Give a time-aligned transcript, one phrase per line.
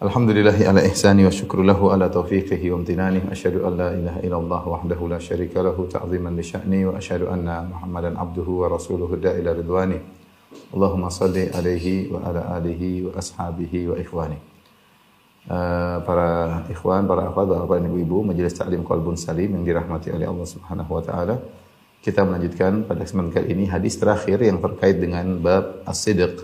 [0.00, 3.20] Alhamdulillahi ala ihsani wa syukru lahu ala taufiqihi wa amtinani.
[3.28, 7.68] Asyhadu an la ilaha illallah wahdahu la syarika lahu ta'ziman li sya'ni wa asyhadu anna
[7.68, 10.00] Muhammadan abduhu wa rasuluhu da'ila ridwani.
[10.72, 14.40] Allahumma salli alaihi wa ala alihi wa ashabihi wa ikhwani.
[15.44, 20.24] Uh, para ikhwan, para akhwat, bapak dan ibu-ibu, majelis taklim qalbun salim yang dirahmati oleh
[20.24, 21.36] Allah Subhanahu wa taala.
[22.00, 26.40] Kita melanjutkan pada kesempatan kali ini hadis terakhir yang terkait dengan bab as-sidq.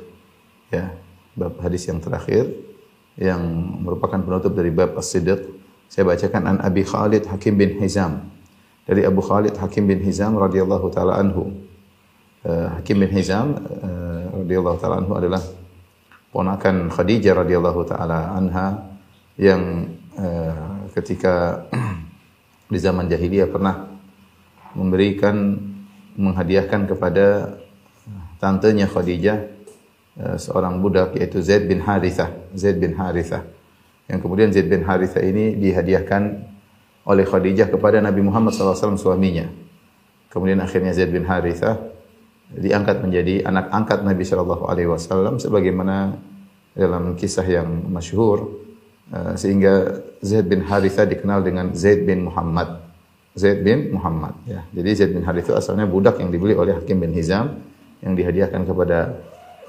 [0.68, 0.92] Ya,
[1.32, 2.75] bab hadis yang terakhir
[3.16, 3.40] yang
[3.80, 5.40] merupakan penutup dari bab as-sidq.
[5.88, 8.28] Saya bacakan an Abi Khalid Hakim bin Hizam.
[8.84, 11.50] Dari Abu Khalid Hakim bin Hizam radhiyallahu taala anhu.
[12.46, 15.42] Uh, Hakim bin Hizam uh, radhiyallahu taala anhu adalah
[16.30, 18.92] ponakan Khadijah radhiyallahu taala anha
[19.40, 21.66] yang uh, ketika
[22.72, 23.88] di zaman jahiliyah pernah
[24.76, 25.56] memberikan
[26.20, 27.56] menghadiahkan kepada
[28.36, 29.55] tantenya Khadijah
[30.16, 33.44] seorang budak yaitu Zaid bin Harithah Zaid bin Harithah.
[34.08, 36.22] Yang kemudian Zaid bin Harithah ini dihadiahkan
[37.06, 39.46] oleh Khadijah kepada Nabi Muhammad SAW suaminya.
[40.32, 41.96] Kemudian akhirnya Zaid bin Harithah
[42.52, 46.14] diangkat menjadi anak angkat Nabi Shallallahu Alaihi Wasallam sebagaimana
[46.76, 48.62] dalam kisah yang masyhur
[49.10, 52.84] uh, sehingga Zaid bin Haritha dikenal dengan Zaid bin Muhammad.
[53.36, 54.64] Zaid bin Muhammad ya.
[54.72, 57.60] Jadi Zaid bin Harith itu asalnya budak yang dibeli oleh Hakim bin Hizam
[58.00, 59.20] yang dihadiahkan kepada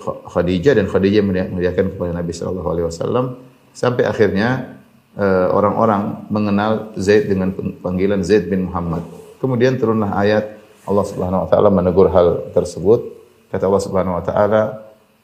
[0.03, 3.25] Khadijah dan Khadijah menghadiahkan kepada Nabi Shallallahu Alaihi Wasallam
[3.73, 4.79] sampai akhirnya
[5.17, 9.03] uh, orang-orang mengenal Zaid dengan panggilan Zaid bin Muhammad
[9.41, 13.11] kemudian turunlah ayat Allah Subhanahu wa taala menegur hal tersebut.
[13.51, 14.61] Kata Allah Subhanahu wa taala,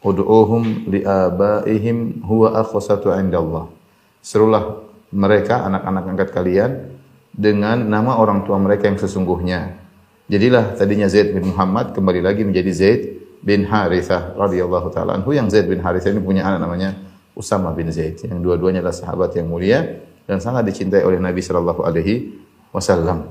[0.04, 3.72] "Ud'uuhum liabaihim huwa aqsatu 'indallah."
[4.20, 6.72] Serulah mereka anak-anak angkat kalian
[7.32, 9.80] dengan nama orang tua mereka yang sesungguhnya.
[10.28, 13.02] Jadilah tadinya Zaid bin Muhammad kembali lagi menjadi Zaid
[13.44, 15.36] bin Harithah radhiyallahu taala anhu.
[15.36, 16.96] Yang Zaid bin Harithah ini punya anak namanya
[17.36, 18.24] Usama bin Zaid.
[18.24, 22.40] Yang dua-duanya adalah sahabat yang mulia dan sangat dicintai oleh Nabi sallallahu alaihi
[22.72, 23.28] wasallam.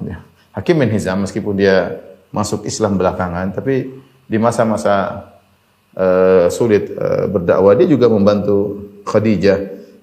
[0.53, 1.97] Hakim bin Hizam meskipun dia
[2.29, 3.89] masuk Islam belakangan, tapi
[4.29, 5.29] di masa-masa
[5.97, 9.59] uh, sulit uh, berdakwah dia juga membantu Khadijah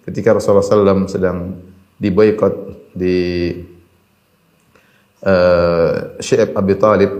[0.09, 1.61] ketika Rasulullah SAW sedang
[2.01, 2.53] diboykot
[2.97, 3.53] di
[5.21, 7.11] uh, Syekh Abi Talib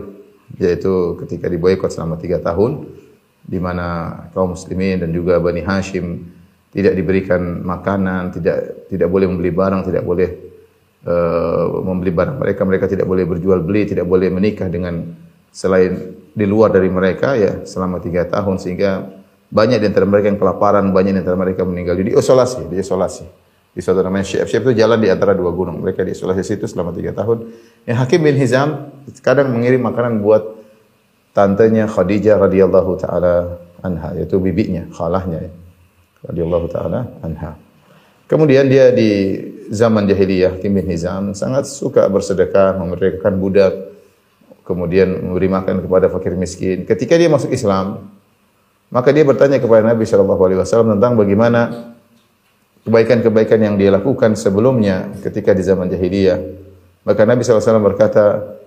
[0.57, 2.89] yaitu ketika diboykot selama tiga tahun
[3.45, 6.25] di mana kaum muslimin dan juga Bani Hashim
[6.69, 10.29] tidak diberikan makanan, tidak tidak boleh membeli barang, tidak boleh
[11.05, 15.01] uh, membeli barang mereka, mereka tidak boleh berjual beli, tidak boleh menikah dengan
[15.49, 19.01] selain di luar dari mereka ya selama tiga tahun sehingga
[19.49, 23.48] banyak di antara mereka yang kelaparan, banyak di antara mereka meninggal di isolasi, di isolasi.
[23.69, 24.49] Di suatu namanya Syekh.
[24.49, 25.79] Syekh itu jalan di antara dua gunung.
[25.85, 27.47] Mereka di isolasi situ selama tiga tahun.
[27.85, 28.69] Yang Hakim bin Hizam
[29.21, 30.57] kadang mengirim makanan buat
[31.31, 35.51] tantenya Khadijah radhiyallahu taala anha, yaitu bibinya, khalahnya ya.
[36.27, 37.55] radhiyallahu taala anha.
[38.29, 39.41] Kemudian dia di
[39.73, 43.73] zaman jahiliyah Hakim bin Hizam sangat suka bersedekah, memerdekakan budak,
[44.65, 46.85] kemudian memberi makan kepada fakir miskin.
[46.85, 48.05] Ketika dia masuk Islam,
[48.93, 51.93] maka dia bertanya kepada Nabi Shallallahu Alaihi Wasallam tentang bagaimana
[52.89, 56.41] kebaikan-kebaikan yang dia lakukan sebelumnya ketika di zaman jahiliyah.
[57.05, 58.57] Maka Nabi SAW berkata,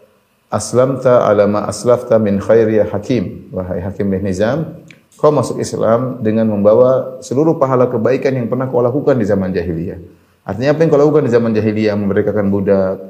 [0.53, 3.51] Aslamta ala ma aslafta min khairi ya hakim.
[3.51, 4.85] Wahai hakim bin Nizam,
[5.17, 9.99] kau masuk Islam dengan membawa seluruh pahala kebaikan yang pernah kau lakukan di zaman jahiliyah.
[10.45, 13.01] Artinya apa yang kau lakukan di zaman jahiliyah, memberikan budak,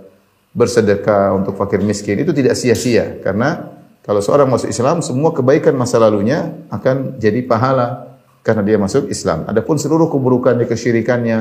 [0.54, 3.18] bersedekah untuk fakir miskin, itu tidak sia-sia.
[3.26, 3.74] Karena
[4.06, 8.11] kalau seorang masuk Islam, semua kebaikan masa lalunya akan jadi pahala
[8.42, 9.46] karena dia masuk Islam.
[9.46, 11.38] Adapun seluruh keburukan dan kesyirikannya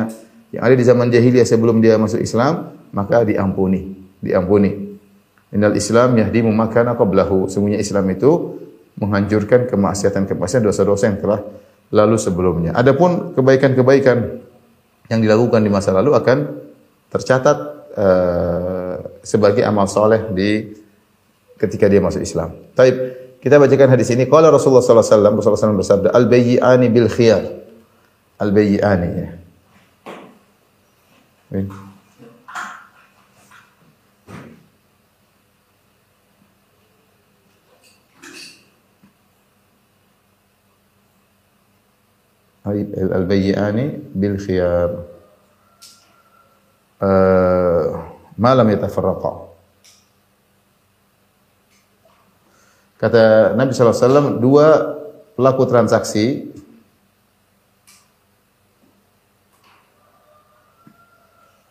[0.53, 4.93] yang ada di zaman jahiliyah sebelum dia masuk Islam, maka diampuni, diampuni.
[5.51, 7.51] Innal Islam yahdi makana qablahu.
[7.51, 8.61] Semuanya Islam itu
[8.95, 11.39] menghancurkan kemaksiatan-kemaksiatan dosa-dosa yang telah
[11.91, 12.71] lalu sebelumnya.
[12.71, 14.17] Adapun kebaikan-kebaikan
[15.11, 16.37] yang dilakukan di masa lalu akan
[17.11, 17.57] tercatat
[17.99, 18.95] uh,
[19.25, 20.71] sebagai amal soleh di
[21.59, 22.55] ketika dia masuk Islam.
[22.71, 24.29] Taib, kita bacakan hadis ini.
[24.29, 27.43] Qala Rasulullah sallallahu alaihi wasallam, Rasulullah SAW bersabda, "Al-bayyi'ani bil khiyar."
[28.37, 29.29] Al-bayyi'ani ya.
[43.17, 44.89] Al-bayyi'ani bil khiyar.
[47.01, 48.05] Uh,
[48.37, 49.50] ma lam yatafarraqa.
[53.01, 54.93] Kata Nabi SAW, dua
[55.33, 56.53] pelaku transaksi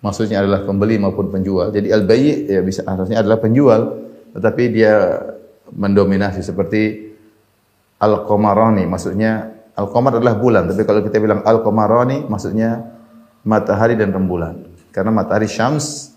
[0.02, 1.70] maksudnya adalah pembeli maupun penjual.
[1.70, 5.22] Jadi al-bayyi ya bisa harusnya adalah penjual, tetapi dia
[5.70, 7.14] mendominasi seperti
[8.02, 12.90] al-qamarani, maksudnya al-qamar adalah bulan, tapi kalau kita bilang al-qamarani maksudnya
[13.44, 14.66] matahari dan rembulan.
[14.90, 16.10] Karena matahari syams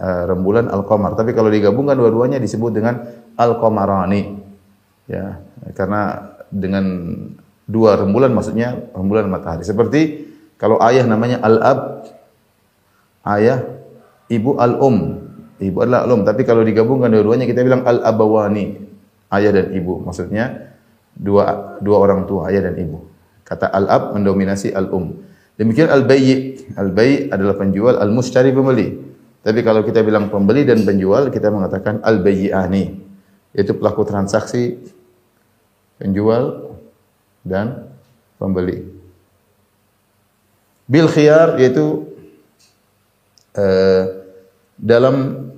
[0.00, 1.14] uh, rembulan al-qamar.
[1.14, 2.98] Tapi kalau digabungkan dua-duanya disebut dengan
[3.38, 4.39] al-qamarani.
[5.10, 5.42] Ya,
[5.74, 6.86] karena dengan
[7.66, 9.66] dua rembulan maksudnya rembulan matahari.
[9.66, 12.06] Seperti kalau ayah namanya al-ab
[13.26, 13.58] ayah,
[14.30, 15.18] ibu al-um.
[15.58, 18.78] Ibu adalah al-um, tapi kalau digabungkan dua-duanya kita bilang al-abawani,
[19.34, 19.98] ayah dan ibu.
[19.98, 20.78] Maksudnya
[21.10, 23.02] dua dua orang tua, ayah dan ibu.
[23.42, 25.26] Kata al-ab mendominasi al-um.
[25.58, 26.70] Demikian al-bayyi.
[26.78, 28.94] Al-bayyi adalah penjual, al-mushtari pembeli.
[29.42, 32.84] Tapi kalau kita bilang pembeli dan penjual, kita mengatakan al-bayyi'ani.
[33.58, 34.78] Yaitu pelaku transaksi
[36.00, 36.72] penjual
[37.44, 37.92] dan
[38.40, 38.88] pembeli.
[40.88, 42.10] Bil khiyar yaitu
[43.50, 44.04] Eh,
[44.78, 45.50] dalam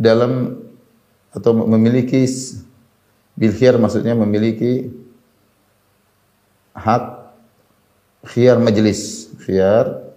[0.00, 0.64] dalam
[1.28, 2.24] atau memiliki
[3.36, 4.88] bil khiyar maksudnya memiliki
[6.72, 7.36] hak
[8.32, 10.08] khiyar majlis, khiyar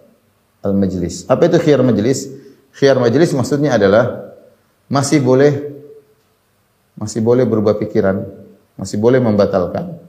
[0.64, 1.28] al majlis.
[1.28, 2.32] Apa itu khiyar majlis?
[2.72, 4.32] Khiyar majlis maksudnya adalah
[4.88, 5.76] masih boleh
[6.96, 8.24] masih boleh berubah pikiran,
[8.76, 10.06] masih boleh membatalkan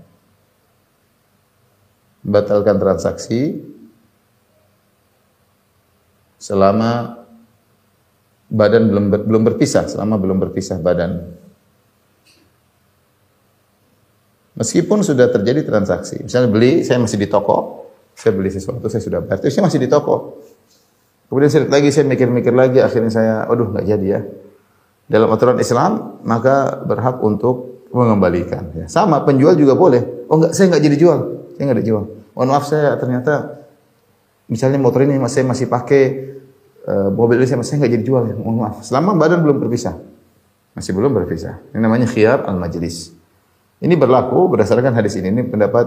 [2.26, 3.62] membatalkan transaksi
[6.42, 7.22] selama
[8.50, 11.38] badan belum ber, belum berpisah, selama belum berpisah badan.
[14.58, 17.86] Meskipun sudah terjadi transaksi, misalnya beli, saya masih di toko,
[18.16, 20.42] saya beli sesuatu, saya sudah bayar, saya masih di toko.
[21.28, 24.20] Kemudian saya lagi, saya mikir-mikir lagi, akhirnya saya, aduh nggak jadi ya.
[25.06, 28.68] Dalam aturan Islam, maka berhak untuk mengembalikan.
[28.76, 28.86] Ya.
[28.92, 30.28] Sama, penjual juga boleh.
[30.28, 31.18] Oh enggak, saya nggak jadi jual,
[31.56, 32.04] saya nggak dijual.
[32.36, 33.56] Mohon maaf saya ternyata
[34.46, 36.02] Misalnya motor ini saya masih pakai
[36.86, 38.34] uh, mobil ini saya masih nggak jadi jual ya.
[38.38, 38.76] Mohon maaf.
[38.86, 39.98] Selama badan belum berpisah.
[40.78, 41.58] Masih belum berpisah.
[41.74, 43.10] Ini namanya khiyar al-majlis.
[43.82, 45.34] Ini berlaku berdasarkan hadis ini.
[45.34, 45.86] Ini pendapat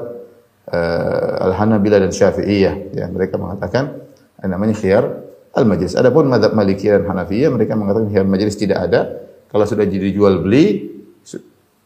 [0.68, 3.00] uh, Al-Hanabila dan Syafi'iyah.
[3.00, 3.96] Ya, mereka mengatakan
[4.44, 5.08] namanya khiyar
[5.56, 5.96] al-majlis.
[5.96, 9.24] Adapun madhab Malikiyah dan Hanafiyah mereka mengatakan khiyar majlis tidak ada.
[9.50, 10.99] Kalau sudah jadi jual beli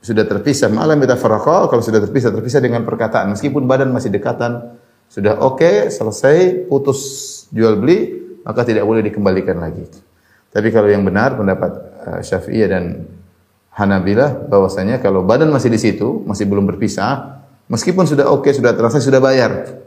[0.03, 4.75] sudah terpisah malam kita kalau sudah terpisah terpisah dengan perkataan meskipun badan masih dekatan
[5.13, 6.99] sudah oke, okay, selesai, putus
[7.53, 9.85] jual beli, maka tidak boleh dikembalikan lagi.
[10.49, 11.71] Tapi kalau yang benar pendapat
[12.01, 13.05] uh, Syafi'iyah dan
[13.77, 18.73] Hanabilah bahwasanya kalau badan masih di situ, masih belum berpisah, meskipun sudah oke, okay, sudah
[18.73, 19.81] transaksi, sudah bayar.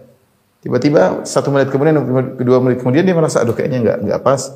[0.63, 1.99] Tiba-tiba satu menit kemudian,
[2.39, 4.47] kedua menit kemudian dia merasa aduh kayaknya nggak nggak pas.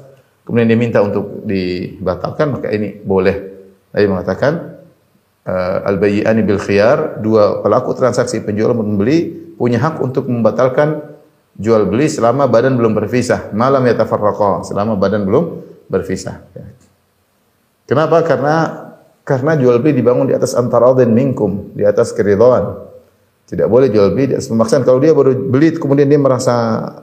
[0.46, 3.58] Kemudian dia minta untuk dibatalkan, maka ini boleh.
[3.90, 4.79] Nabi mengatakan
[5.46, 9.18] uh, al-bayyi'ani bil khiyar, dua pelaku transaksi penjual dan pembeli
[9.56, 11.10] punya hak untuk membatalkan
[11.60, 13.52] jual beli selama badan belum berpisah.
[13.52, 15.44] Malam ya tafarraqa, selama badan belum
[15.92, 16.40] berpisah.
[16.56, 16.64] Ya.
[17.84, 18.22] Kenapa?
[18.24, 18.54] Karena
[19.26, 22.88] karena jual beli dibangun di atas antara dan minkum, di atas keridhaan.
[23.50, 24.86] Tidak boleh jual beli di atas pemaksaan.
[24.86, 26.54] Kalau dia baru beli kemudian dia merasa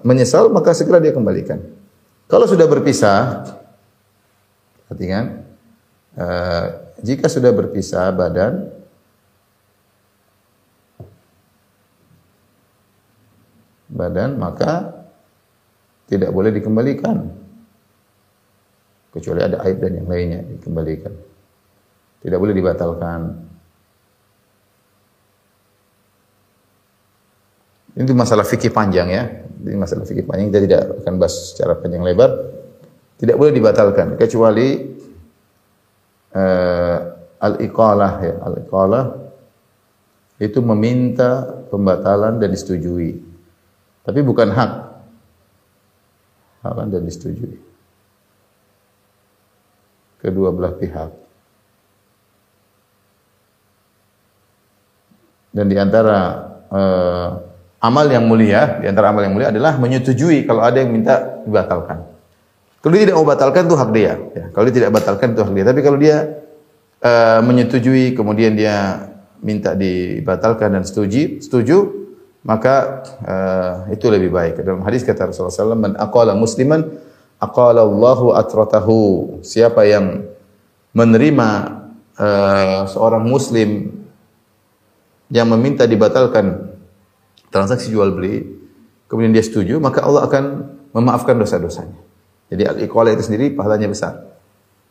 [0.07, 1.59] menyesal, maka segera dia kembalikan.
[2.27, 3.47] Kalau sudah berpisah,
[4.87, 5.43] perhatikan,
[6.17, 6.65] uh,
[7.05, 8.73] jika sudah berpisah badan,
[13.87, 15.05] badan maka
[16.07, 17.17] tidak boleh dikembalikan.
[19.13, 21.13] Kecuali ada aib dan yang lainnya dikembalikan.
[22.21, 23.19] Tidak boleh dibatalkan.
[27.97, 29.23] Ini masalah fikih panjang ya.
[29.57, 30.53] Ini masalah fikih panjang.
[30.53, 32.29] Kita tidak akan bahas secara panjang lebar.
[33.17, 34.96] Tidak boleh dibatalkan kecuali
[36.37, 36.97] uh,
[37.41, 39.05] al-iqalah ya al-iqalah
[40.37, 43.27] itu meminta pembatalan dan disetujui
[44.07, 44.71] tapi bukan hak.
[46.63, 47.59] Hak dan disetujui.
[50.23, 51.11] Kedua belah pihak.
[55.51, 56.17] Dan di antara
[56.71, 57.29] uh,
[57.83, 62.07] amal yang mulia, di antara amal yang mulia adalah menyetujui kalau ada yang minta dibatalkan.
[62.81, 64.13] Kalau dia tidak mau batalkan itu hak dia.
[64.31, 64.45] Ya.
[64.53, 65.65] Kalau dia tidak batalkan itu hak dia.
[65.65, 66.17] Tapi kalau dia
[67.01, 69.09] uh, menyetujui kemudian dia
[69.41, 71.93] minta dibatalkan dan setuju, setuju
[72.45, 74.63] maka uh, itu lebih baik.
[74.63, 76.85] Dalam hadis kata Rasulullah SAW, "Man aqala musliman
[77.41, 78.99] aqala Allahu atratahu."
[79.43, 80.23] Siapa yang
[80.95, 81.49] menerima
[82.15, 83.99] uh, seorang muslim
[85.27, 86.71] yang meminta dibatalkan
[87.51, 88.47] transaksi jual beli,
[89.11, 90.43] kemudian dia setuju, maka Allah akan
[90.95, 91.99] memaafkan dosa-dosanya.
[92.47, 94.23] Jadi al-iqalah itu sendiri pahalanya besar.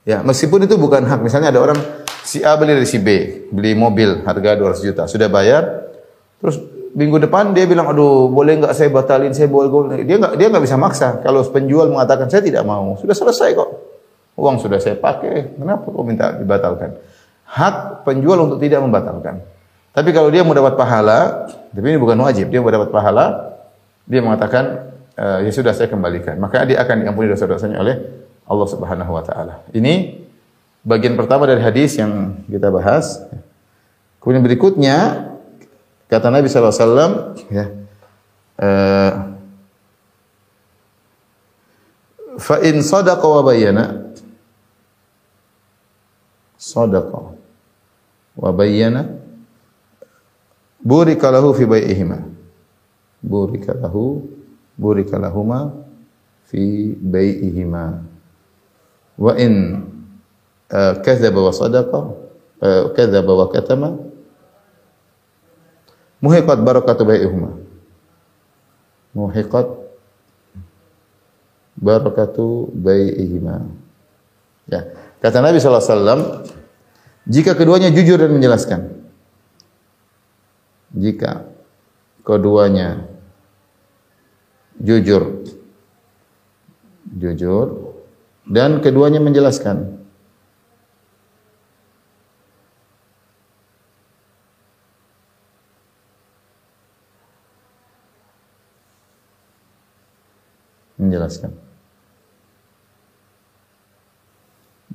[0.06, 1.18] Ya, meskipun itu bukan hak.
[1.24, 1.78] Misalnya ada orang
[2.22, 3.08] si A beli dari si B,
[3.50, 5.88] beli mobil harga 200 juta, sudah bayar.
[6.38, 6.60] Terus
[6.94, 10.64] minggu depan dia bilang, aduh boleh nggak saya batalin, saya boleh dia nggak dia nggak
[10.64, 11.18] bisa maksa.
[11.24, 13.70] Kalau penjual mengatakan saya tidak mau, sudah selesai kok.
[14.36, 17.00] Uang sudah saya pakai, kenapa kok minta dibatalkan?
[17.48, 19.40] Hak penjual untuk tidak membatalkan.
[19.96, 23.56] Tapi kalau dia mau dapat pahala, tapi ini bukan wajib, dia mau dapat pahala,
[24.04, 26.36] dia mengatakan e, ya sudah saya kembalikan.
[26.36, 27.96] Maka dia akan diampuni dosa-dosanya oleh
[28.46, 29.66] Allah Subhanahu wa taala.
[29.72, 30.22] Ini
[30.86, 33.24] bagian pertama dari hadis yang kita bahas.
[34.22, 35.26] Kemudian berikutnya
[36.06, 37.66] kata Nabi wasallam ya
[38.62, 39.12] uh,
[42.38, 44.14] fa in sadaqa wa bayyana
[46.54, 47.34] sadaqa
[48.36, 49.18] wa bayyana
[50.82, 52.22] burika lahu fi bai'ihima
[53.24, 54.35] burika lahu
[54.76, 55.72] burika lahuma
[56.46, 58.04] fi bai'ihima
[59.16, 59.82] wa in
[60.70, 62.00] uh, kadzaba wa sadaqa
[62.62, 63.88] uh, kadzaba wa katama
[66.20, 67.50] muhiqat barakatu bai'ihima
[69.16, 69.66] muhiqat
[71.76, 73.64] barakatu bai'ihima
[74.68, 74.80] ya
[75.24, 76.20] kata Nabi sallallahu alaihi wasallam
[77.26, 79.02] jika keduanya jujur dan menjelaskan.
[80.94, 81.42] Jika
[82.22, 83.10] keduanya
[84.80, 85.46] jujur
[87.16, 87.96] jujur
[88.46, 89.98] dan keduanya menjelaskan.
[100.96, 101.52] Menjelaskan.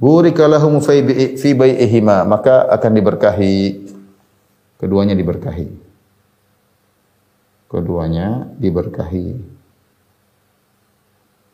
[0.01, 0.97] Burika lahum fi
[1.53, 3.85] bai'ihima, maka akan diberkahi
[4.81, 5.69] keduanya diberkahi.
[7.69, 9.60] Keduanya diberkahi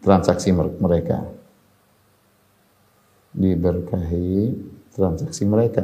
[0.07, 1.27] transaksi mereka.
[3.35, 4.55] Diberkahi
[4.95, 5.83] transaksi mereka.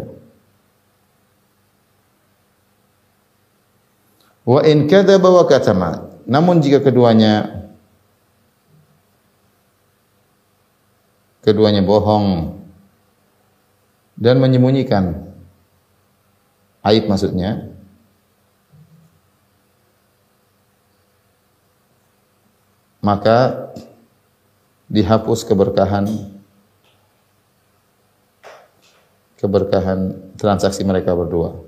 [4.48, 5.92] Wa in kadzaba wa katama.
[6.24, 7.68] Namun jika keduanya
[11.44, 12.56] keduanya bohong
[14.16, 15.36] dan menyembunyikan
[16.88, 17.74] aib maksudnya
[23.04, 23.68] maka
[24.94, 26.06] dihapus keberkahan
[29.42, 31.60] keberkahan transaksi mereka berdua.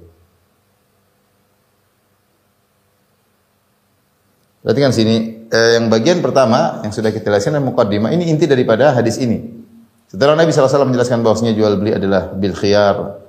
[4.63, 9.19] Perhatikan sini, eh, yang bagian pertama yang sudah kita jelaskan mukaddimah ini inti daripada hadis
[9.21, 9.61] ini.
[10.09, 13.19] Setelah Nabi SAW menjelaskan bahwasanya jual beli adalah bil khiyar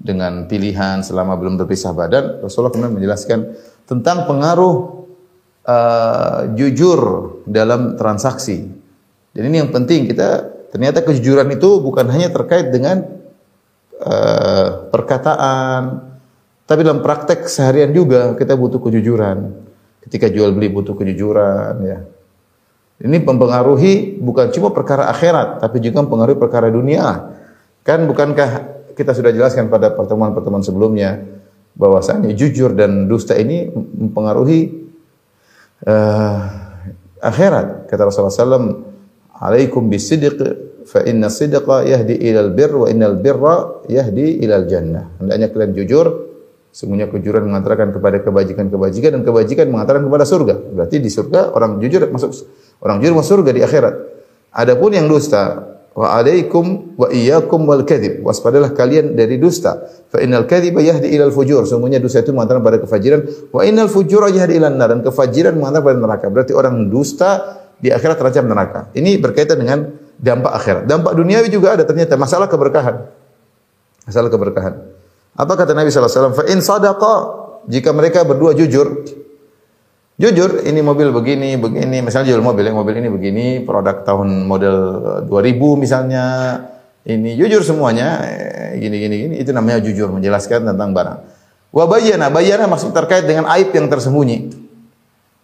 [0.00, 3.38] dengan pilihan selama belum berpisah badan, Rasulullah kemudian menjelaskan
[3.84, 5.04] tentang pengaruh
[5.66, 7.00] uh, jujur
[7.44, 8.85] dalam transaksi.
[9.36, 13.04] Dan ini yang penting kita ternyata kejujuran itu bukan hanya terkait dengan
[14.00, 16.08] uh, perkataan,
[16.64, 19.68] tapi dalam praktek seharian juga kita butuh kejujuran.
[20.08, 21.98] Ketika jual beli butuh kejujuran, ya
[22.96, 27.28] ini mempengaruhi bukan cuma perkara akhirat, tapi juga mempengaruhi perkara dunia.
[27.84, 31.20] Kan bukankah kita sudah jelaskan pada pertemuan-pertemuan sebelumnya
[31.76, 34.88] bahwasanya jujur dan dusta ini mempengaruhi
[35.84, 36.36] uh,
[37.20, 37.84] akhirat.
[37.84, 38.95] Kata Rasulullah SAW,
[39.38, 40.38] "Alaikum bisidq
[40.86, 46.06] fa inna sidqa yahdi ilal bir wa innal birra yahdi ilal jannah." Hendaknya kalian jujur,
[46.76, 50.54] Semuanya kejujuran mengantarkan kepada kebajikan-kebajikan dan kebajikan mengantarkan kepada surga.
[50.76, 52.36] Berarti di surga orang jujur masuk
[52.84, 53.94] orang jujur masuk surga di akhirat.
[54.52, 58.20] Adapun yang dusta, wa alaikum wa iyyakum wal kadzib.
[58.20, 59.88] Waspadalah kalian dari dusta.
[60.12, 61.64] Fa innal kadziba yahdi ilal fujur.
[61.64, 63.20] Semuanya dusta itu mengantarkan kepada kefajiran.
[63.56, 64.92] Wa innal fujura yahdi ilan nar.
[64.92, 66.26] Dan kefajiran mengantarkan kepada neraka.
[66.28, 68.80] Berarti orang dusta di akhirat terancam neraka.
[68.96, 70.82] Ini berkaitan dengan dampak akhirat.
[70.88, 73.08] Dampak duniawi juga ada ternyata masalah keberkahan.
[74.08, 74.74] Masalah keberkahan.
[75.36, 76.32] Apa kata Nabi SAW?
[76.32, 77.14] Fa in sadaqa
[77.68, 79.04] jika mereka berdua jujur,
[80.16, 84.76] jujur ini mobil begini, begini, misalnya jual mobil, ya, mobil ini begini, produk tahun model
[85.28, 86.24] 2000 misalnya,
[87.04, 91.18] ini jujur semuanya, eh, gini gini gini, itu namanya jujur menjelaskan tentang barang.
[91.74, 94.65] Wa bayana, bayana maksud terkait dengan aib yang tersembunyi.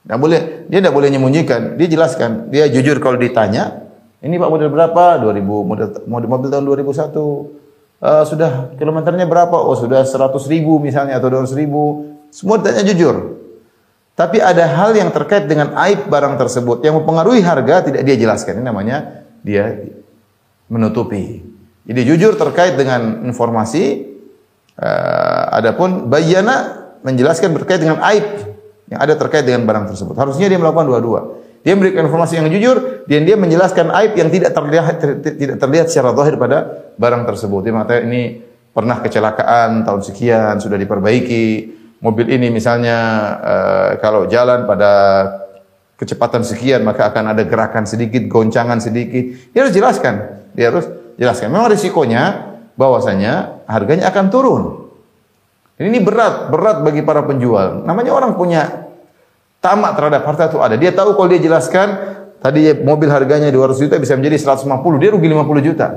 [0.02, 3.82] Tidak boleh, dia tidak boleh menyembunyikan, dia jelaskan, dia jujur kalau ditanya,
[4.23, 5.18] ini Pak model berapa?
[5.18, 7.62] 2000 model model mobil tahun 2001
[8.02, 9.54] uh, sudah kilometernya berapa?
[9.59, 12.14] Oh sudah 100 ribu misalnya atau 200 ribu.
[12.30, 13.42] Semua ditanya jujur.
[14.14, 18.62] Tapi ada hal yang terkait dengan aib barang tersebut yang mempengaruhi harga tidak dia jelaskan.
[18.62, 19.90] Ini namanya dia
[20.71, 21.42] menutupi.
[21.82, 24.14] Jadi jujur terkait dengan informasi.
[24.73, 28.25] Uh, adapun bayana menjelaskan terkait dengan aib
[28.91, 30.15] yang ada terkait dengan barang tersebut.
[30.17, 31.21] Harusnya dia melakukan dua-dua.
[31.62, 36.11] Dia memberikan informasi yang jujur dan dia menjelaskan aib yang tidak terlihat tidak terlihat secara
[36.11, 36.59] zahir pada
[36.99, 37.61] barang tersebut.
[37.62, 38.43] Dia mengatakan ini
[38.75, 41.47] pernah kecelakaan tahun sekian sudah diperbaiki.
[42.03, 42.99] Mobil ini misalnya
[43.39, 44.91] eh, kalau jalan pada
[45.95, 49.55] kecepatan sekian maka akan ada gerakan sedikit, goncangan sedikit.
[49.55, 50.15] Dia harus jelaskan.
[50.59, 51.47] Dia harus jelaskan.
[51.55, 54.82] Memang risikonya bahwasanya harganya akan turun.
[55.83, 57.83] Ini berat, berat bagi para penjual.
[57.83, 58.93] Namanya orang punya
[59.62, 60.75] tamak terhadap harta itu ada.
[60.79, 61.89] Dia tahu kalau dia jelaskan
[62.43, 65.89] tadi mobil harganya 200 juta bisa menjadi 150, dia rugi 50 juta.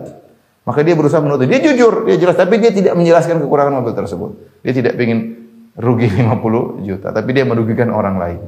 [0.65, 1.45] Maka dia berusaha menutup.
[1.45, 4.31] Dia jujur, dia jelas tapi dia tidak menjelaskan kekurangan mobil tersebut.
[4.65, 5.45] Dia tidak ingin
[5.77, 8.41] rugi 50 juta, tapi dia merugikan orang lain.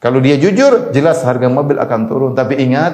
[0.00, 2.32] Kalau dia jujur, jelas harga mobil akan turun.
[2.36, 2.92] Tapi ingat,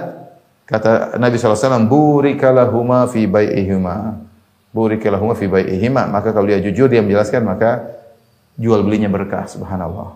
[0.66, 4.29] kata Nabi SAW, Burikalahuma fi bai'ihuma.
[4.70, 6.06] Burikalahuma fi bai'ihima.
[6.06, 7.90] Maka kalau dia jujur, dia menjelaskan, maka
[8.54, 10.14] jual belinya berkah, subhanallah.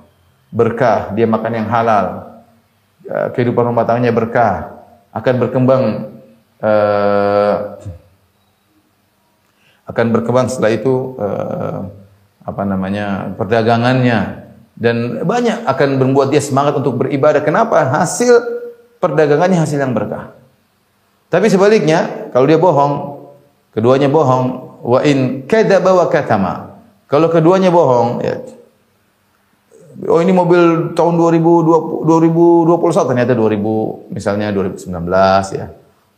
[0.54, 2.06] Berkah, dia makan yang halal.
[3.04, 4.80] Eh, kehidupan rumah tangganya berkah.
[5.14, 6.10] Akan berkembang
[6.58, 7.54] uh,
[9.86, 11.86] akan berkembang setelah itu uh,
[12.42, 14.42] apa namanya perdagangannya
[14.74, 17.46] dan banyak akan membuat dia semangat untuk beribadah.
[17.46, 17.78] Kenapa?
[17.86, 18.42] Hasil
[18.98, 20.34] perdagangannya hasil yang berkah.
[21.30, 23.13] Tapi sebaliknya, kalau dia bohong,
[23.74, 24.46] keduanya bohong,
[24.80, 26.78] wa in kadzaba wa katama.
[27.10, 28.40] Kalau keduanya bohong, ya,
[30.08, 35.66] oh ini mobil tahun 2020, 2021 ternyata 2000 misalnya 2019 ya.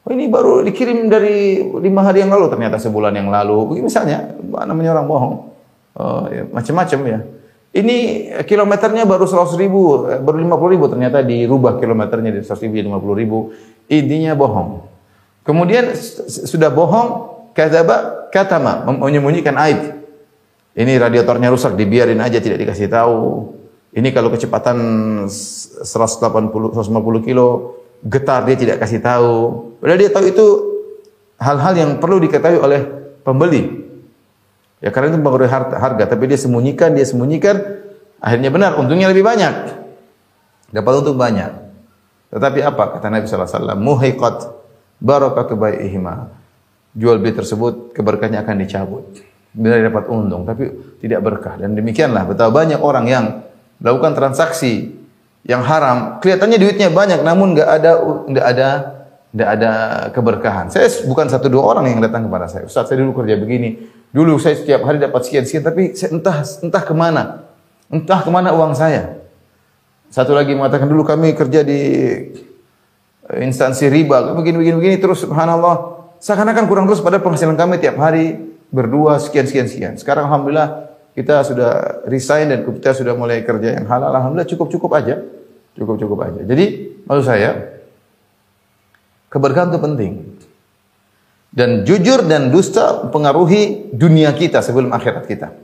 [0.07, 3.83] Oh ini baru dikirim dari lima hari yang lalu ternyata sebulan yang lalu.
[3.83, 5.35] Misalnya namanya orang bohong.
[5.97, 7.19] Oh, ya, macam-macam ya.
[7.77, 7.97] Ini
[8.49, 13.21] kilometernya baru 100 ribu, eh, baru 50 ribu ternyata dirubah kilometernya dari 100 ribu 50
[13.21, 13.39] ribu.
[13.91, 14.87] Intinya bohong.
[15.45, 15.93] Kemudian
[16.27, 17.81] sudah bohong, kata
[18.29, 19.97] katama, menyembunyikan aib.
[20.77, 23.49] Ini radiatornya rusak, dibiarin aja tidak dikasih tahu.
[23.97, 24.77] Ini kalau kecepatan
[25.25, 29.73] 180 150 kilo getar dia tidak kasih tahu.
[29.81, 30.47] Padahal dia tahu itu
[31.41, 32.85] hal-hal yang perlu diketahui oleh
[33.25, 33.89] pembeli.
[34.85, 37.57] Ya karena itu mempengaruhi harga, tapi dia sembunyikan, dia sembunyikan,
[38.21, 39.73] akhirnya benar, untungnya lebih banyak.
[40.77, 41.49] Dapat untung banyak.
[42.37, 43.81] Tetapi apa kata Nabi sallallahu alaihi wasallam?
[43.81, 44.37] Muhiqat
[45.01, 46.29] barakatu bai'ihima.
[46.97, 49.05] Jual beli tersebut keberkahannya akan dicabut.
[49.53, 51.61] Bila dapat untung, tapi tidak berkah.
[51.61, 53.25] Dan demikianlah betapa banyak orang yang
[53.81, 54.97] melakukan transaksi
[55.45, 57.91] yang haram, kelihatannya duitnya banyak namun enggak ada
[58.27, 58.69] enggak ada
[59.31, 59.73] enggak ada
[60.11, 60.67] keberkahan.
[60.73, 62.65] Saya bukan satu dua orang yang datang kepada saya.
[62.67, 66.83] Ustaz, saya dulu kerja begini, Dulu saya setiap hari dapat sekian-sekian, tapi saya entah entah
[66.89, 67.45] ke mana,
[67.93, 69.21] entah ke mana uang saya.
[70.09, 71.81] Satu lagi mengatakan dulu kami kerja di
[73.29, 75.96] eh, instansi riba, begini-begini begini terus subhanallah.
[76.27, 78.35] Seakan-akan kurang terus pada penghasilan kami tiap hari
[78.75, 79.95] berdua sekian sekian sekian.
[79.95, 84.11] Sekarang alhamdulillah kita sudah resign dan kita sudah mulai kerja yang halal.
[84.11, 85.23] Alhamdulillah cukup-cukup aja.
[85.79, 86.43] Cukup-cukup aja.
[86.43, 87.79] Jadi maksud saya
[89.31, 90.13] keberkahan itu penting.
[91.55, 95.55] Dan jujur dan dusta mempengaruhi dunia kita sebelum akhirat kita.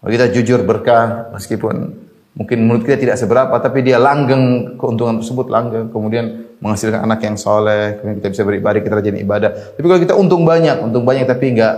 [0.00, 1.92] Kalau kita jujur berkah, meskipun
[2.40, 7.38] mungkin menurut kita tidak seberapa, tapi dia langgeng keuntungan tersebut langgeng, kemudian menghasilkan anak yang
[7.38, 9.50] soleh, kemudian kita bisa beribadah, kita rajin ibadah.
[9.78, 11.74] Tapi kalau kita untung banyak, untung banyak tapi enggak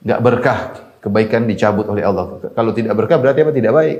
[0.00, 0.60] enggak berkah,
[1.04, 2.40] kebaikan dicabut oleh Allah.
[2.56, 3.52] Kalau tidak berkah berarti apa?
[3.52, 3.98] Tidak baik.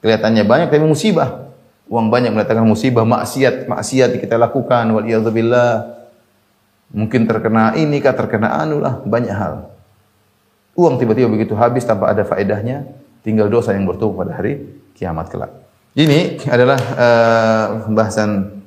[0.00, 1.52] Kelihatannya banyak tapi musibah.
[1.90, 5.04] Uang banyak mendatangkan musibah, maksiat, maksiat kita lakukan wal
[6.90, 9.70] Mungkin terkena ini kah, terkena anu lah, banyak hal.
[10.74, 12.86] Uang tiba-tiba begitu habis tanpa ada faedahnya,
[13.22, 14.66] tinggal dosa yang bertumpuk pada hari
[14.98, 15.50] kiamat kelak.
[15.94, 18.59] Ini adalah uh, pembahasan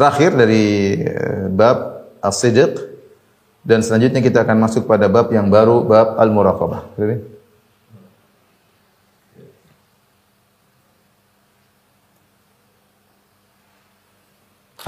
[0.00, 2.88] terakhir dari uh, bab as-sidq
[3.60, 6.96] dan selanjutnya kita akan masuk pada bab yang baru bab al-muraqabah.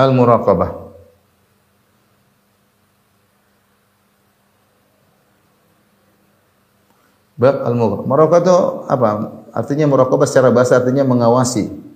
[0.00, 0.70] Al-muraqabah.
[7.36, 8.08] Bab al-muraqabah.
[8.08, 8.56] Muraqabah itu
[8.88, 9.08] apa?
[9.52, 11.91] Artinya muraqabah secara bahasa artinya mengawasi.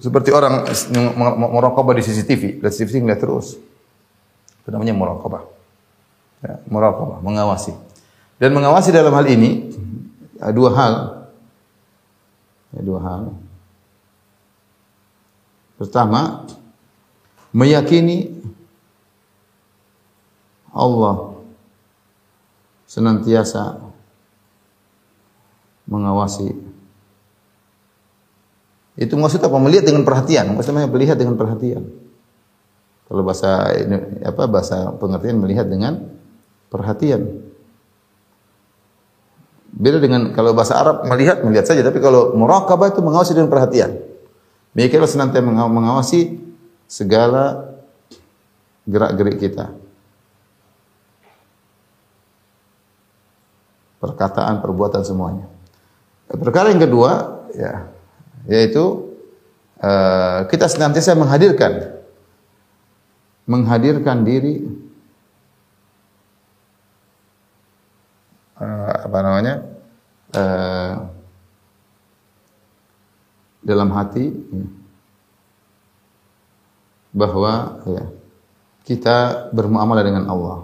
[0.00, 0.64] Seperti orang
[1.52, 3.60] muraqabah di CCTV, lihat CCTV ngeliat terus.
[4.64, 5.42] Itu namanya muraqabah.
[6.40, 7.76] Ya, muraqabah, mengawasi.
[8.40, 9.74] Dan mengawasi dalam hal ini
[10.56, 10.94] dua hal.
[12.72, 13.22] Ya, dua hal.
[15.76, 16.48] Pertama,
[17.52, 18.38] meyakini
[20.72, 21.36] Allah
[22.88, 23.82] senantiasa
[25.84, 26.67] mengawasi.
[28.98, 29.54] Itu maksud apa?
[29.62, 30.58] Melihat dengan perhatian.
[30.58, 31.86] Maksudnya melihat dengan perhatian.
[33.06, 33.72] Kalau bahasa
[34.26, 36.12] apa bahasa pengertian melihat dengan
[36.68, 37.46] perhatian.
[39.72, 44.02] Beda dengan kalau bahasa Arab melihat melihat saja, tapi kalau muraqabah itu mengawasi dengan perhatian.
[44.74, 46.36] Mereka senantiasa mengawasi
[46.90, 47.74] segala
[48.84, 49.72] gerak-gerik kita.
[53.98, 55.50] Perkataan, perbuatan semuanya.
[56.28, 57.10] Perkara yang kedua,
[57.56, 57.90] ya,
[58.48, 59.12] yaitu
[59.84, 62.00] uh, kita senantiasa menghadirkan
[63.44, 64.64] menghadirkan diri
[68.56, 69.54] uh, apa namanya
[70.32, 70.92] uh,
[73.68, 74.32] dalam hati
[77.12, 78.04] bahwa ya,
[78.88, 80.58] kita bermuamalah dengan Allah.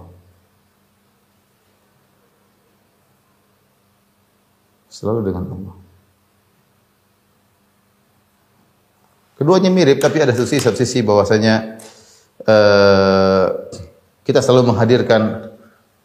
[4.88, 5.83] Selalu dengan Allah.
[9.34, 11.82] Keduanya mirip tapi ada sisi satu sisi bahwasanya
[12.46, 13.46] uh,
[14.22, 15.50] kita selalu menghadirkan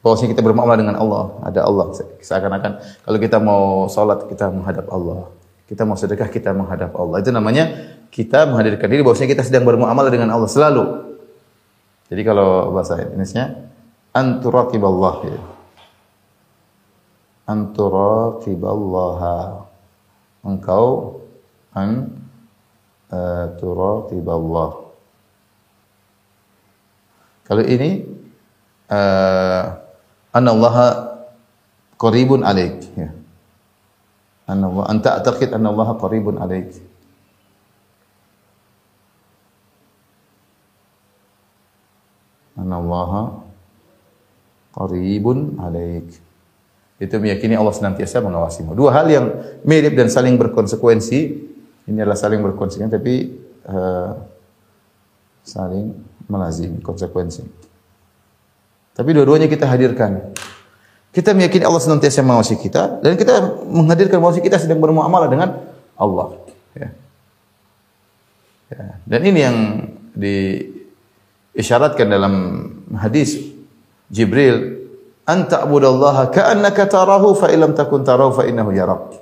[0.01, 1.37] bahwasanya kita bermuamalah dengan Allah.
[1.45, 1.85] Ada Allah.
[2.19, 2.71] Seakan-akan
[3.05, 5.29] kalau kita mau sholat kita menghadap Allah.
[5.69, 7.21] Kita mau sedekah kita menghadap Allah.
[7.21, 7.69] Itu namanya
[8.09, 11.13] kita menghadirkan diri bahwasanya kita sedang bermuamalah dengan Allah selalu.
[12.09, 13.69] Jadi kalau bahasa Indonesia
[14.09, 15.59] anturaqiballah ya
[17.49, 19.65] anturaqiballaha
[20.45, 21.17] engkau
[21.73, 22.18] an
[23.57, 24.71] turaqiballah
[27.49, 28.05] kalau ini
[28.93, 29.63] uh,
[30.29, 31.17] anallaha
[31.97, 33.09] qaribun alaik ya
[34.45, 36.77] anallah anta a'taqid anallaha qaribun alaik
[42.53, 43.41] anallaha
[44.77, 46.29] qaribun alaik
[46.99, 48.75] itu meyakini Allah senantiasa mengawasimu.
[48.75, 49.25] Dua hal yang
[49.63, 51.48] mirip dan saling berkonsekuensi.
[51.89, 53.13] Ini adalah saling berkonsekuensi tapi
[53.65, 54.13] uh,
[55.41, 55.89] saling
[56.29, 57.41] melazimi konsekuensi.
[58.93, 60.29] Tapi dua-duanya kita hadirkan.
[61.09, 65.57] Kita meyakini Allah senantiasa mengawasi kita dan kita menghadirkan bahwa kita sedang bermuamalah dengan
[65.97, 66.37] Allah.
[66.77, 66.93] Ya.
[68.69, 69.01] Ya.
[69.09, 69.57] Dan ini yang
[70.13, 72.33] diisyaratkan dalam
[72.93, 73.41] hadis
[74.13, 74.85] Jibril
[75.25, 79.17] anta abudallaha ka'annaka tarahu fa illam takun tarahu fa innahu yarak.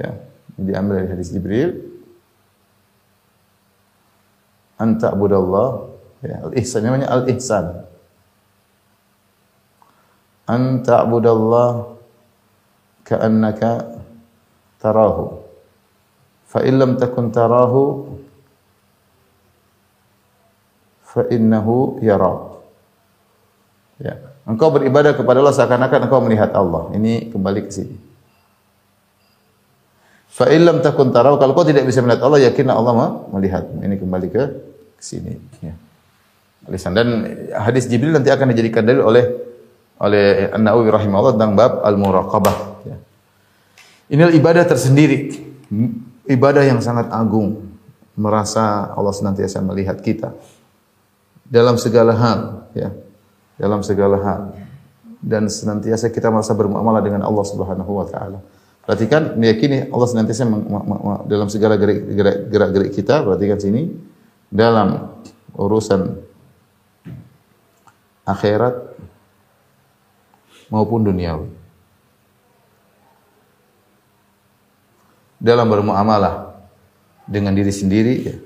[0.00, 0.23] Ya,
[0.58, 1.70] diambil dari hadis Jibril.
[4.74, 7.86] Anta abudallah ya, al-ihsan namanya al-ihsan.
[10.44, 11.94] Anta abudallah
[13.06, 14.02] ka'annaka
[14.82, 15.40] tarahu.
[16.44, 18.12] Fa illam takun tarahu
[21.02, 22.60] fa innahu yarak.
[24.02, 24.34] Ya.
[24.44, 26.92] Engkau beribadah kepada Allah seakan-akan engkau melihat Allah.
[26.92, 27.96] Ini kembali ke sini.
[30.34, 33.70] Fa illam takun tarau kalau kau tidak bisa melihat Allah yakinlah Allah melihat.
[33.70, 34.42] Ini kembali ke
[34.98, 35.74] sini ya.
[36.90, 37.08] Dan
[37.54, 39.24] hadis Jibril nanti akan dijadikan dalil oleh
[40.02, 42.96] oleh An-Nawawi rahimahullah tentang bab al-muraqabah ya.
[44.10, 45.38] Ini ibadah tersendiri.
[46.26, 47.70] Ibadah yang sangat agung.
[48.18, 50.34] Merasa Allah senantiasa melihat kita
[51.46, 52.90] dalam segala hal ya
[53.54, 54.40] dalam segala hal
[55.22, 58.38] dan senantiasa kita merasa bermuamalah dengan Allah Subhanahu wa taala.
[58.84, 60.44] Perhatikan meyakini Allah senantiasa
[61.24, 63.88] dalam segala gerak-gerik kita, perhatikan sini
[64.52, 65.08] dalam
[65.56, 66.20] urusan
[68.28, 68.94] akhirat
[70.68, 71.48] maupun duniawi.
[75.40, 76.56] Dalam bermuamalah
[77.24, 78.36] dengan diri sendiri ya.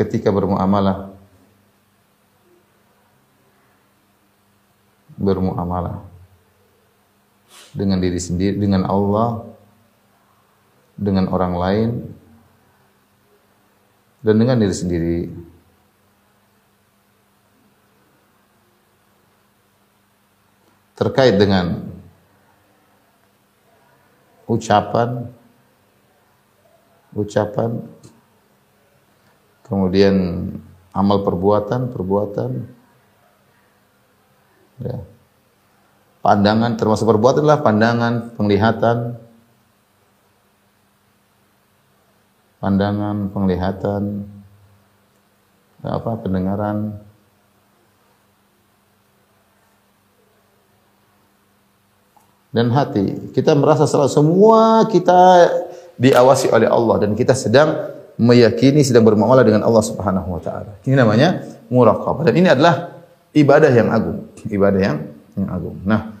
[0.00, 1.12] Ketika bermuamalah
[5.20, 6.09] bermuamalah
[7.72, 9.46] dengan diri sendiri, dengan Allah,
[10.98, 11.90] dengan orang lain,
[14.20, 15.20] dan dengan diri sendiri.
[20.98, 21.88] Terkait dengan
[24.44, 25.32] ucapan,
[27.16, 27.80] ucapan,
[29.64, 30.16] kemudian
[30.92, 32.80] amal perbuatan, perbuatan,
[34.80, 34.96] Ya.
[36.20, 39.16] Pandangan termasuk perbuatan adalah pandangan, penglihatan,
[42.60, 44.28] pandangan, penglihatan,
[45.80, 47.00] apa pendengaran,
[52.52, 53.32] dan hati.
[53.32, 55.48] Kita merasa selalu semua kita
[55.96, 60.76] diawasi oleh Allah dan kita sedang meyakini sedang bermuamalah dengan Allah Subhanahu wa taala.
[60.84, 61.40] Ini namanya
[61.72, 62.28] muraqabah.
[62.28, 63.00] Dan ini adalah
[63.32, 64.96] ibadah yang agung, ibadah yang,
[65.36, 65.78] yang agung.
[65.86, 66.14] Nah,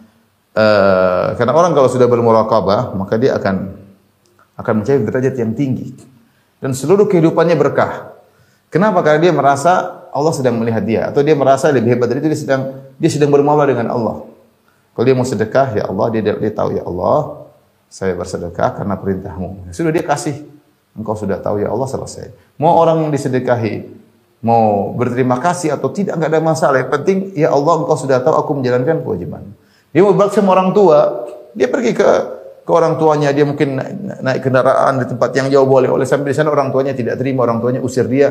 [0.54, 3.80] uh, karena orang kalau sudah bermuraqabah, maka dia akan
[4.60, 5.96] akan mencapai derajat yang tinggi
[6.60, 8.12] dan seluruh kehidupannya berkah.
[8.68, 9.02] Kenapa?
[9.02, 12.40] Karena dia merasa Allah sedang melihat dia atau dia merasa lebih hebat dari itu dia
[12.40, 12.62] sedang
[13.00, 14.30] dia sedang bermuamalah dengan Allah.
[14.94, 17.46] Kalau dia mau sedekah, ya Allah, dia, dia tahu ya Allah,
[17.88, 19.70] saya bersedekah karena perintahmu.
[19.72, 20.44] Sudah dia kasih.
[20.92, 22.34] Engkau sudah tahu ya Allah selesai.
[22.58, 23.99] Mau orang disedekahi
[24.40, 26.76] mau berterima kasih atau tidak nggak ada masalah.
[26.80, 29.44] Yang penting ya Allah engkau sudah tahu aku menjalankan kewajiban.
[29.92, 32.08] Dia mau berbakti sama orang tua, dia pergi ke
[32.60, 36.30] ke orang tuanya, dia mungkin naik, naik kendaraan di tempat yang jauh boleh oleh sampai
[36.30, 38.30] di sana orang tuanya tidak terima, orang tuanya usir dia.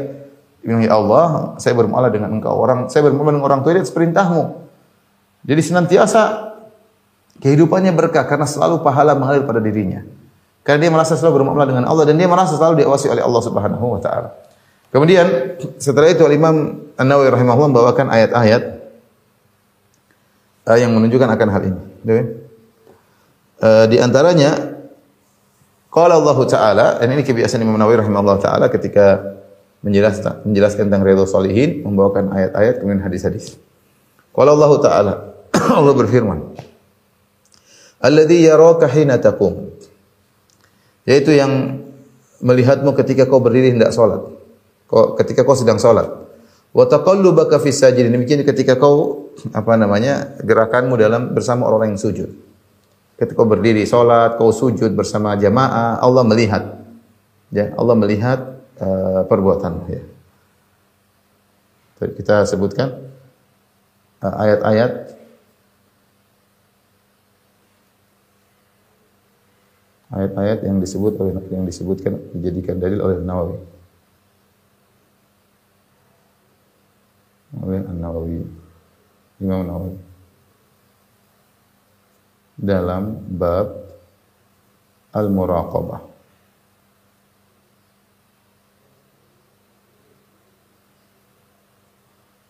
[0.60, 1.28] Dia bilang, ya Allah,
[1.60, 2.56] saya bermuamalah dengan engkau.
[2.56, 4.44] Orang saya bermuamalah dengan orang tua ini perintahmu.
[5.44, 6.22] Jadi senantiasa
[7.40, 10.04] kehidupannya berkah karena selalu pahala mengalir pada dirinya.
[10.64, 13.86] Karena dia merasa selalu bermuamalah dengan Allah dan dia merasa selalu diawasi oleh Allah Subhanahu
[13.98, 14.30] wa taala.
[14.90, 18.64] Kemudian setelah itu Imam An-Nawawi rahimahullah membawakan ayat-ayat
[20.66, 21.82] uh, yang menunjukkan akan hal ini.
[23.60, 24.80] Uh, di antaranya
[25.90, 29.38] Qala Allah Ta'ala, ini kebiasaan Imam Nawawi rahimahullah Ta'ala ketika
[29.86, 33.58] menjelaskan, menjelaskan tentang redha salihin, membawakan ayat-ayat kemudian hadis-hadis.
[34.34, 35.14] Qala Allah Ta'ala,
[35.82, 36.40] Allah berfirman,
[38.00, 39.76] Alladhi yaraka hina taqum.
[41.04, 41.84] Yaitu yang
[42.40, 44.39] melihatmu ketika kau berdiri hendak salat.
[44.90, 46.10] Ketika kau sedang salat.
[46.74, 48.10] Wa taqallubaka fis sajidin.
[48.10, 50.38] Demikian ketika kau apa namanya?
[50.42, 52.30] gerakanmu dalam bersama orang yang sujud.
[53.18, 56.82] Ketika kau berdiri salat, kau sujud bersama jamaah, Allah melihat.
[57.54, 58.40] Ya, Allah melihat
[58.82, 60.04] uh, perbuatanmu ya.
[62.00, 62.96] Kita sebutkan
[64.24, 65.20] uh, ayat-ayat
[70.10, 73.79] ayat-ayat yang disebut oleh yang disebutkan dijadikan dalil oleh Nawawi.
[77.58, 78.46] Oleh An-Nawawi.
[79.42, 79.98] Imam Nawawi.
[82.60, 83.68] Dalam bab
[85.10, 86.02] Al-Muraqabah.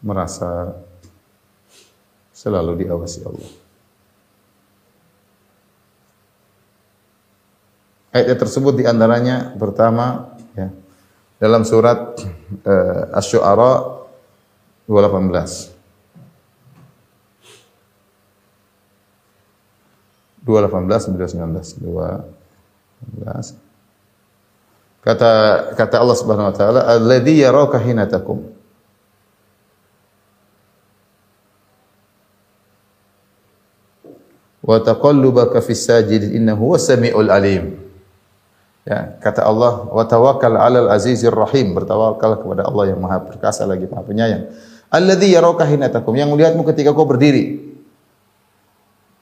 [0.03, 0.75] Merasa
[2.35, 3.51] selalu diawasi Allah.
[8.09, 10.73] Ayat tersebut di antaranya pertama ya,
[11.37, 12.17] dalam surat
[12.65, 14.01] uh, Asy-Syu'ara
[14.89, 15.77] 218.
[20.49, 23.69] 218 19 12
[24.99, 25.31] Kata
[25.79, 28.43] kata Allah Subhanahu wa taala, "Alladzi yaraka hina takum."
[34.59, 37.79] Wa taqallubaka fis sajid innahu huwas samiul alim.
[38.83, 43.87] Ya, kata Allah, "Wa tawakkal 'alal azizir rahim." Bertawakal kepada Allah yang Maha Perkasa lagi
[43.87, 44.51] Maha Penyayang.
[44.89, 47.69] Alladzi yaraka hina yang melihatmu ketika kau berdiri.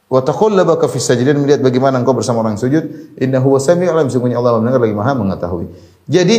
[0.08, 3.16] Wa taqallabaka fis sajidin melihat bagaimana engkau bersama orang sujud.
[3.20, 5.68] Innahu wasami'ul alim, sungguhnya Allah mendengar lagi Maha mengetahui.
[6.08, 6.36] Jadi,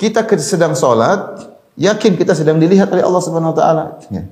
[0.00, 3.84] kita sedang salat, yakin kita sedang dilihat oleh Allah Subhanahu wa taala.
[4.08, 4.24] Ya.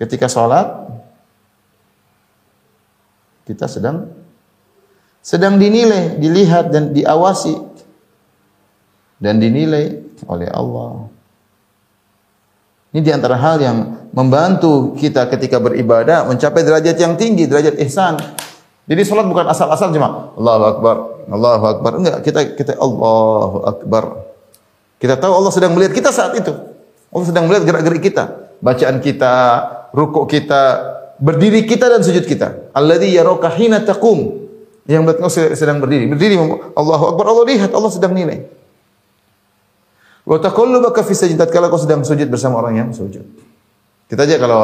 [0.00, 0.88] Ketika salat
[3.44, 4.08] kita sedang
[5.20, 7.60] sedang dinilai, dilihat dan diawasi
[9.20, 11.12] dan dinilai oleh Allah.
[12.90, 18.18] Ini di antara hal yang membantu kita ketika beribadah mencapai derajat yang tinggi, derajat ihsan.
[18.90, 20.96] Jadi salat bukan asal-asal cuma Allahu Akbar,
[21.30, 21.90] Allahu Akbar.
[22.02, 24.26] Enggak, kita kita Allahu Akbar.
[24.98, 26.50] Kita tahu Allah sedang melihat kita saat itu.
[27.14, 29.34] Allah sedang melihat gerak-gerik kita, bacaan kita,
[29.94, 30.62] rukuk kita,
[31.22, 32.74] berdiri kita dan sujud kita.
[32.74, 34.50] Alladzi yaraka hina taqum.
[34.90, 36.10] Yang melihat sedang berdiri.
[36.10, 36.34] Berdiri
[36.74, 38.50] Allahu Akbar, Allah lihat, Allah sedang nilai.
[40.24, 43.24] Wa taqallubaka fi sajdat kalau kau sedang sujud bersama orang yang sujud.
[44.10, 44.60] Kita aja kalau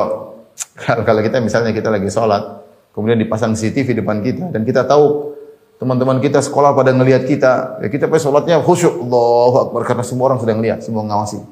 [1.09, 5.37] kalau kita misalnya kita lagi sholat, kemudian dipasang CCTV depan kita dan kita tahu
[5.77, 10.33] teman-teman kita sekolah pada ngelihat kita, ya kita pas sholatnya khusyuk, Allahu Akbar karena semua
[10.33, 11.45] orang sedang lihat, semua ngawasi.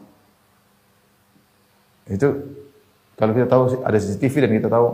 [2.09, 2.57] Itu
[3.21, 4.87] kalau kita tahu ada CCTV dan kita tahu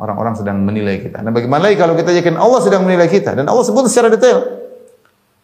[0.00, 1.20] orang-orang sedang menilai kita.
[1.20, 4.59] Nah, bagaimana lagi kalau kita yakin Allah sedang menilai kita dan Allah sebut secara detail.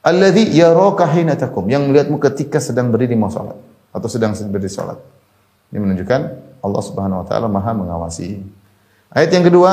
[0.06, 3.58] Alladzi yaraka hina takum, yang melihatmu ketika sedang berdiri mau salat
[3.90, 5.02] atau sedang berdiri salat.
[5.74, 6.20] Ini menunjukkan
[6.62, 8.38] Allah Subhanahu wa taala Maha mengawasi.
[9.10, 9.70] Ayat yang kedua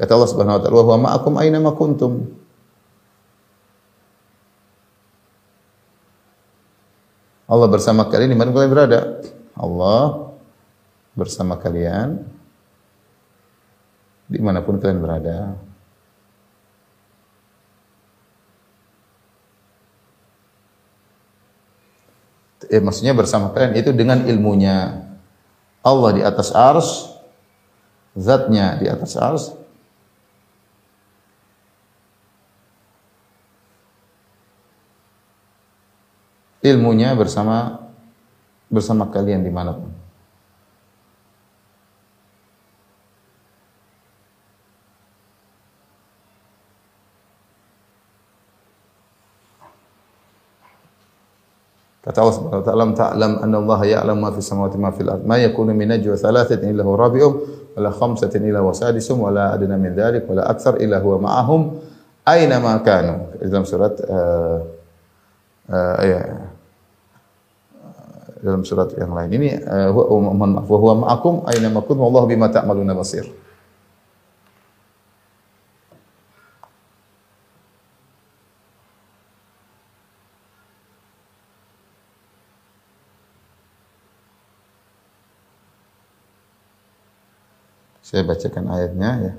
[0.00, 2.32] Kata Allah Subhanahu wa taala, "Wa ma'akum aina ma kuntum."
[7.52, 9.20] Allah bersama kalian di mana kalian berada.
[9.52, 10.32] Allah
[11.12, 12.24] bersama kalian
[14.24, 15.52] di mana pun kalian berada.
[22.72, 25.04] Eh, maksudnya bersama kalian itu dengan ilmunya.
[25.84, 27.12] Allah di atas ars,
[28.16, 29.52] zatnya di atas ars,
[36.62, 37.82] ilmunya bersama
[38.70, 39.90] bersama kalian di mana pun.
[52.02, 55.22] Kata Allah Subhanahu wa taala, "Ta'lam anna Allah ya'lamu ma fis samawati ma fil ard.
[55.22, 59.30] Ma yakunu min najwa thalathatin illa huwa rabi'uhum, wa la khamsatin illa huwa sadisuhum, wa
[59.30, 61.78] la adna min dhalik, wa la aktsar illa huwa ma'ahum
[62.26, 64.66] aina ma kanu." Dalam surat uh,
[65.70, 66.51] uh, ayat
[68.42, 72.02] dalam surat yang lain ini uh, huwa mohon maaf wa huwa ma'akum aina ma kuntum
[72.02, 73.22] wallahu bima ta'maluna basir.
[88.02, 89.32] Saya bacakan ayatnya ya.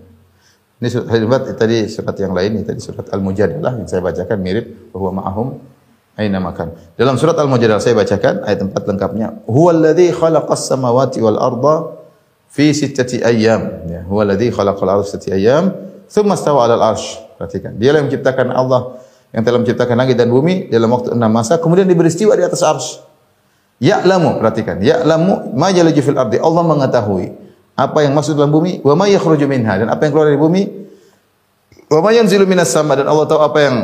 [0.79, 5.19] Ini surat tadi surat yang lain ini tadi surat Al-Mujadalah yang saya bacakan mirip bahwa
[5.19, 5.47] ma'ahum
[6.13, 6.73] aina makan.
[6.93, 9.27] Dalam surat Al-Mujadalah saya bacakan ayat 4 lengkapnya.
[9.49, 11.97] Huwallazi khalaqas samawati wal arda
[12.53, 13.89] fi sittati ayyam.
[13.89, 15.73] Ya, huwallazi khalaqal arda sittati ayyam
[16.09, 17.17] thumma stawa 'alal arsy.
[17.37, 17.75] Perhatikan.
[17.75, 18.81] Dialah yang menciptakan Allah
[19.33, 22.61] yang telah menciptakan langit dan bumi dalam waktu enam masa kemudian diberi istiwa di atas
[22.61, 23.01] arsy.
[23.81, 24.79] Ya'lamu, perhatikan.
[24.79, 26.37] Ya'lamu ma jalaju fil ardi.
[26.37, 27.25] Allah mengetahui
[27.73, 30.82] apa yang masuk dalam bumi, wa ma yakhruju minha dan apa yang keluar dari bumi,
[31.93, 33.75] wa ma yanzilu minas sama dan Allah tahu apa yang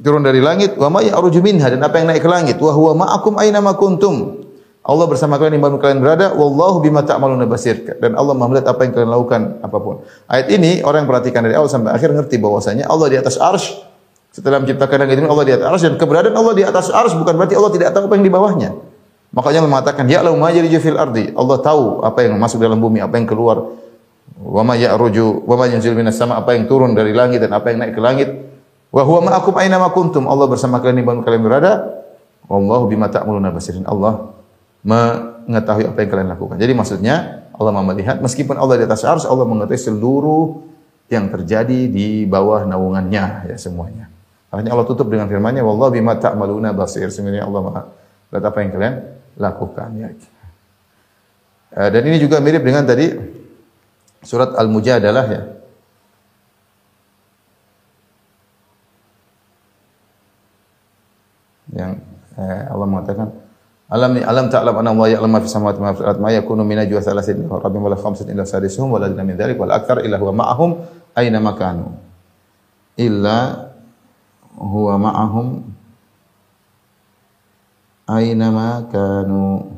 [0.00, 3.04] turun dari langit, wa ma ya'ruju minha dan apa yang naik ke langit, wa huwa
[3.04, 4.40] ma'akum aina ma kuntum.
[4.80, 7.84] Allah bersama kalian di mana kalian berada, wallahu bima ta'maluna basir.
[8.00, 10.00] Dan Allah melihat apa yang kalian lakukan apa pun.
[10.24, 13.76] Ayat ini orang yang perhatikan dari awal sampai akhir ngerti bahwasanya Allah di atas arsy
[14.32, 17.34] setelah menciptakan langit ini Allah di atas arsy dan keberadaan Allah di atas arsy bukan
[17.36, 18.70] berarti Allah tidak tahu apa yang di bawahnya.
[19.30, 21.30] Makanya Allah mengatakan ya lau ma yarju fil ardi.
[21.36, 23.76] Allah tahu apa yang masuk dalam bumi, apa yang keluar.
[24.38, 27.74] Wa ma ya'ruju wa ma yanzilu minas sama apa yang turun dari langit dan apa
[27.74, 28.28] yang naik ke langit.
[28.94, 30.30] Wa huwa ma'akum aina ma kuntum.
[30.30, 31.72] Allah bersama kalian di mana kalian berada.
[32.50, 33.86] Wallahu bima ta'maluna basirin.
[33.86, 34.30] Allah
[34.82, 36.56] mengetahui apa yang kalian lakukan.
[36.58, 40.44] Jadi maksudnya Allah melihat meskipun Allah di atas arsy, Allah mengetahui seluruh
[41.10, 44.08] yang terjadi di bawah naungannya ya semuanya.
[44.50, 47.06] Makanya Allah tutup dengan firman-Nya wallahu bima ta'maluna basir.
[47.10, 47.82] Sebenarnya Allah Maha
[48.30, 48.94] lihat apa yang kalian
[49.38, 50.08] lakukan ya.
[51.70, 53.14] Uh, dan ini juga mirip dengan tadi
[54.24, 55.42] surat Al-Mujadalah ya.
[61.70, 61.92] Yang
[62.34, 63.28] eh, Allah mengatakan
[63.90, 67.02] Alam alam ta'lam anna Allah ya'lamu fis samawati wa fil ardi ma yakunu min najwa
[67.02, 70.46] thalathatin illa rabbihim wala khamsatin illa sadisuhum wala adna min dhalik wal akthar illa huwa
[70.46, 70.78] ma'ahum
[71.18, 71.98] aina makanu
[72.94, 73.66] illa
[74.54, 75.46] huwa ma'ahum
[78.10, 79.70] ainama kanu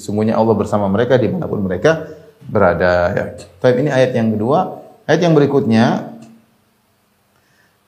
[0.00, 2.08] Semuanya Allah bersama mereka di mana pun mereka
[2.46, 3.12] berada.
[3.12, 3.24] Ya.
[3.60, 4.82] Tapi ini ayat yang kedua.
[5.06, 6.16] Ayat yang berikutnya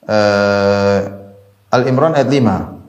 [0.07, 0.99] uh,
[1.69, 2.79] Al Imran ayat 5.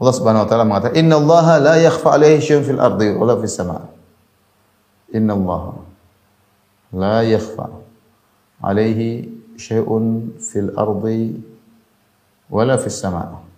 [0.00, 3.52] Allah Subhanahu wa taala mengatakan, "Inna Allah la yakhfa 'alaihi syai'un fil ardi wala fis
[3.52, 3.84] sama'."
[5.12, 5.84] Inna Allah
[6.94, 7.68] la yakhfa
[8.64, 9.28] 'alaihi
[9.60, 11.36] syai'un fil ardi
[12.48, 13.49] wala fis sama'.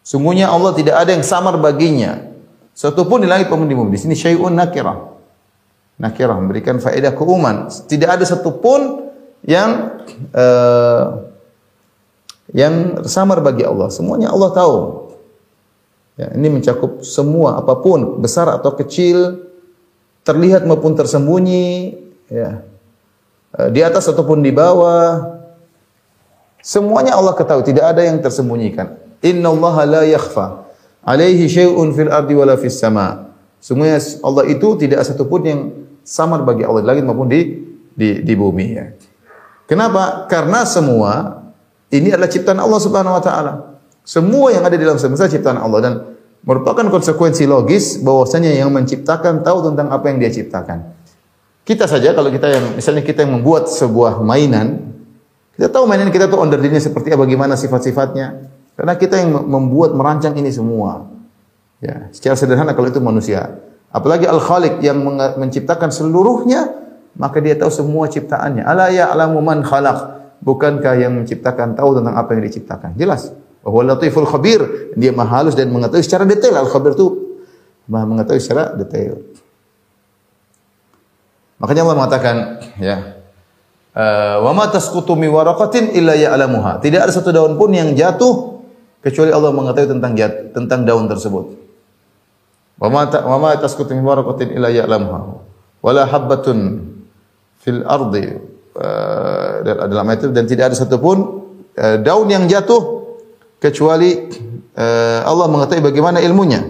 [0.00, 2.30] Sungguhnya Allah tidak ada yang samar baginya.
[2.72, 3.92] Satu pun di langit maupun di bumi.
[3.92, 4.96] Di sini syai'un nakirah.
[6.00, 7.68] Nakirah memberikan faedah keumuman.
[7.68, 9.12] Tidak ada satu pun
[9.44, 10.00] yang
[10.32, 11.28] uh,
[12.56, 13.92] yang samar bagi Allah.
[13.92, 14.76] Semuanya Allah tahu.
[16.16, 19.44] Ya, ini mencakup semua apa pun besar atau kecil,
[20.20, 21.96] terlihat maupun tersembunyi,
[22.28, 22.64] ya.
[23.56, 25.36] Uh, di atas ataupun di bawah.
[26.60, 29.09] Semuanya Allah ketahui, tidak ada yang tersembunyikan.
[29.20, 30.70] Inna Allah la yakhfa
[31.04, 33.36] alaihi syai'un fil ardi wala fis sama.
[33.60, 35.60] Semuanya Allah itu tidak satu pun yang
[36.00, 37.40] samar bagi Allah di langit maupun di
[37.92, 38.86] di, di bumi ya.
[39.68, 40.26] Kenapa?
[40.26, 41.44] Karena semua
[41.92, 43.52] ini adalah ciptaan Allah Subhanahu wa taala.
[44.00, 45.94] Semua yang ada di dalam semesta ciptaan Allah dan
[46.40, 50.96] merupakan konsekuensi logis bahwasanya yang menciptakan tahu tentang apa yang dia ciptakan.
[51.62, 54.96] Kita saja kalau kita yang misalnya kita yang membuat sebuah mainan,
[55.54, 58.49] kita tahu mainan kita tuh under seperti apa, bagaimana sifat-sifatnya.
[58.80, 61.04] Karena kita yang membuat merancang ini semua.
[61.84, 63.60] Ya, secara sederhana kalau itu manusia.
[63.92, 65.04] Apalagi Al-Khaliq yang
[65.36, 66.80] menciptakan seluruhnya,
[67.12, 68.64] maka dia tahu semua ciptaannya.
[68.64, 70.16] Ala ya'lamu man khalaq.
[70.40, 72.96] Bukankah yang menciptakan tahu tentang apa yang diciptakan?
[72.96, 73.28] Jelas.
[73.60, 74.64] Bahwa latiful khabir,
[74.96, 76.56] dia maha halus dan mengetahui secara detail.
[76.56, 77.36] Al-khabir itu
[77.84, 79.20] maha mengetahui secara detail.
[81.60, 82.36] Makanya Allah mengatakan,
[82.80, 82.96] ya,
[83.92, 86.80] eh, wa ma tasqutu mi waraqatin illa ya'lamuha.
[86.80, 88.59] Tidak ada satu daun pun yang jatuh
[89.00, 90.12] kecuali Allah mengetahui tentang
[90.52, 91.56] tentang daun tersebut.
[92.80, 95.20] Wa ma wa ma tasqutu min waraqatin illa ya'lamuha.
[95.80, 96.86] Wala habbatun
[97.60, 98.36] fil ardi
[98.76, 101.44] uh, dalam itu dan tidak ada satupun
[101.76, 103.16] uh, daun yang jatuh
[103.60, 104.28] kecuali
[104.76, 106.64] uh, Allah mengetahui bagaimana ilmunya.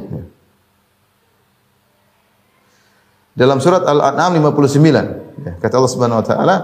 [3.34, 6.56] Dalam surat Al-An'am 59 ya, kata Allah Subhanahu wa taala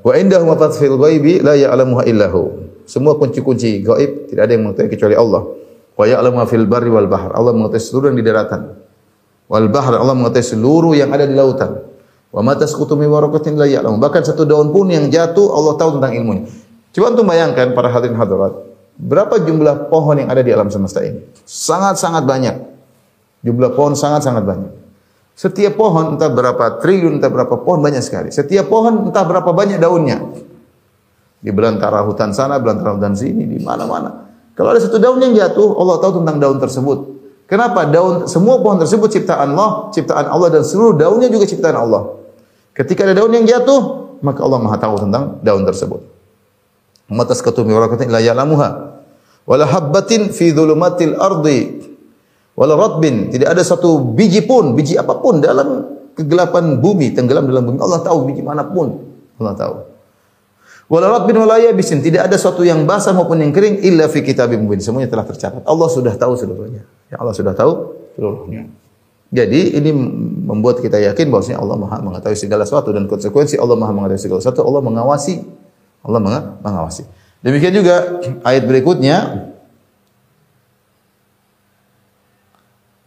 [0.00, 2.69] Wa indahu mafatihul ghaibi la ya'lamuha illahu.
[2.90, 5.46] Semua kunci-kunci gaib tidak ada yang mengetahui kecuali Allah.
[5.94, 7.30] Wa ya'lamu fil barri wal bahr.
[7.38, 8.62] Allah mengetahui seluruh yang di daratan.
[9.46, 11.86] Wal bahr Allah mengetahui seluruh yang ada di lautan.
[12.34, 14.02] Wa ma tasqutu min waraqatin la ya'lamu.
[14.02, 16.50] Bahkan satu daun pun yang jatuh Allah tahu tentang ilmunya.
[16.90, 18.50] Coba untuk bayangkan para hadirin hadirat,
[18.98, 21.22] berapa jumlah pohon yang ada di alam semesta ini?
[21.46, 22.56] Sangat-sangat banyak.
[23.46, 24.72] Jumlah pohon sangat-sangat banyak.
[25.38, 28.34] Setiap pohon entah berapa triliun, entah berapa pohon banyak sekali.
[28.34, 30.49] Setiap pohon entah berapa banyak daunnya.
[31.40, 34.28] Di belantara hutan sana, belantara hutan sini, di mana-mana.
[34.52, 36.98] Kalau ada satu daun yang jatuh, Allah tahu tentang daun tersebut.
[37.48, 37.88] Kenapa?
[37.88, 42.14] Daun semua pohon tersebut ciptaan Allah, ciptaan Allah dan seluruh daunnya juga ciptaan Allah.
[42.76, 46.04] Ketika ada daun yang jatuh, maka Allah Maha tahu tentang daun tersebut.
[47.10, 48.68] Matas ketumi warakatin la ya'lamuha.
[49.50, 51.90] Wala habbatin fi dhulumatil ardi.
[52.54, 57.64] Wala ratbin, tidak ada satu biji pun, biji apa pun dalam kegelapan bumi, tenggelam dalam
[57.66, 57.80] bumi.
[57.80, 59.00] Allah tahu biji mana pun.
[59.40, 59.74] Allah tahu.
[60.90, 62.02] Wala ratbin wala yabisin.
[62.02, 64.82] Tidak ada sesuatu yang basah maupun yang kering illa fi kitabim mubin.
[64.82, 65.62] Semuanya telah tercatat.
[65.62, 66.82] Allah sudah tahu seluruhnya.
[67.06, 68.66] Ya Allah sudah tahu seluruhnya.
[69.30, 69.94] Jadi ini
[70.50, 74.42] membuat kita yakin bahwasanya Allah Maha mengetahui segala sesuatu dan konsekuensi Allah Maha mengetahui segala
[74.42, 74.66] sesuatu.
[74.66, 75.46] Allah mengawasi.
[76.02, 76.18] Allah
[76.58, 77.06] mengawasi.
[77.38, 79.46] Demikian juga ayat berikutnya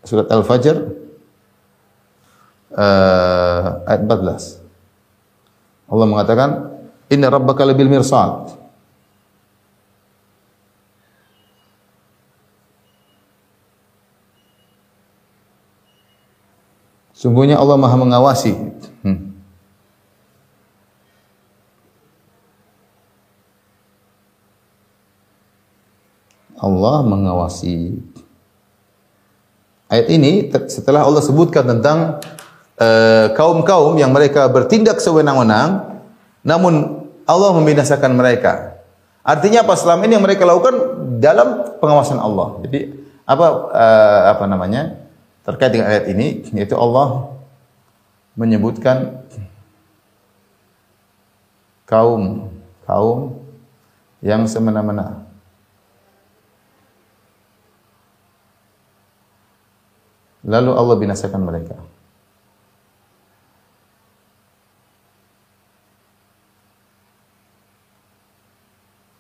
[0.08, 0.76] surat Al-Fajr
[2.80, 5.92] uh, ayat 14.
[5.92, 6.73] Allah mengatakan
[7.14, 8.58] Inna rabbaka labil mirsad.
[17.14, 18.52] Sungguhnya Allah Maha mengawasi.
[19.06, 19.38] Hmm.
[26.58, 28.02] Allah mengawasi.
[29.88, 32.18] Ayat ini setelah Allah sebutkan tentang
[32.82, 35.94] eh, kaum-kaum uh, yang mereka bertindak sewenang-wenang
[36.44, 38.80] namun Allah membinasakan mereka.
[39.24, 39.74] Artinya apa?
[39.80, 40.76] Selama ini yang mereka lakukan
[41.24, 42.60] dalam pengawasan Allah.
[42.68, 42.92] Jadi
[43.24, 45.00] apa uh, apa namanya?
[45.44, 47.36] Terkait dengan ayat ini yaitu Allah
[48.36, 49.24] menyebutkan
[51.88, 52.52] kaum
[52.84, 53.40] kaum
[54.20, 55.24] yang semena-mena.
[60.44, 61.80] Lalu Allah binasakan mereka.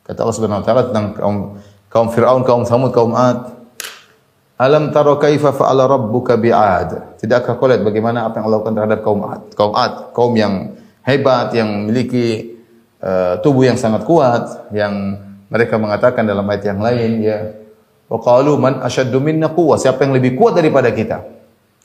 [0.03, 1.37] Kata Allah Subhanahu wa taala tentang kaum
[1.87, 3.63] kaum Firaun, kaum Samud, kaum Ad.
[4.59, 7.19] Alam taro kaifa fa'ala rabbuka bi'ad?
[7.19, 9.41] Tidakkah kau lihat bagaimana apa yang Allah lakukan terhadap kaum Ad?
[9.55, 10.75] Kaum Ad, kaum yang
[11.07, 12.55] hebat, yang memiliki
[12.99, 17.37] uh, tubuh yang sangat kuat, yang mereka mengatakan dalam ayat yang lain, ya,
[18.11, 19.79] wa qalu man asyaddu minna quwwah?
[19.79, 21.23] Siapa yang lebih kuat daripada kita?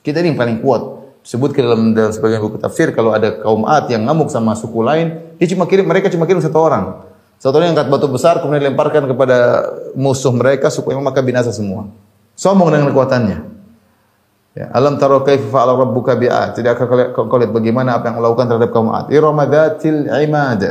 [0.03, 0.99] Kita ini yang paling kuat.
[1.19, 5.35] Sebutkan dalam, dalam sebagian buku tafsir kalau ada kaum Ad yang ngamuk sama suku lain,
[5.35, 7.08] dia cuma kirim mereka cuma kirim satu orang.
[7.39, 9.63] Satu orang angkat batu besar kemudian lemparkan kepada
[9.95, 11.87] musuh mereka supaya maka binasa semua.
[12.35, 13.39] Sombong dengan kekuatannya.
[14.59, 16.59] Ya, alam taro kaifa fa'ala rabbuka bi'ad.
[16.59, 19.07] Tidak akan kau lihat bagaimana apa yang Allah lakukan terhadap kaum Ad.
[19.07, 20.61] Iramadatil imad.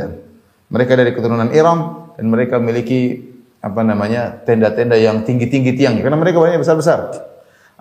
[0.69, 3.17] Mereka dari keturunan Iram dan mereka memiliki
[3.65, 7.17] apa namanya tenda-tenda yang tinggi-tinggi tiang karena mereka banyak besar-besar.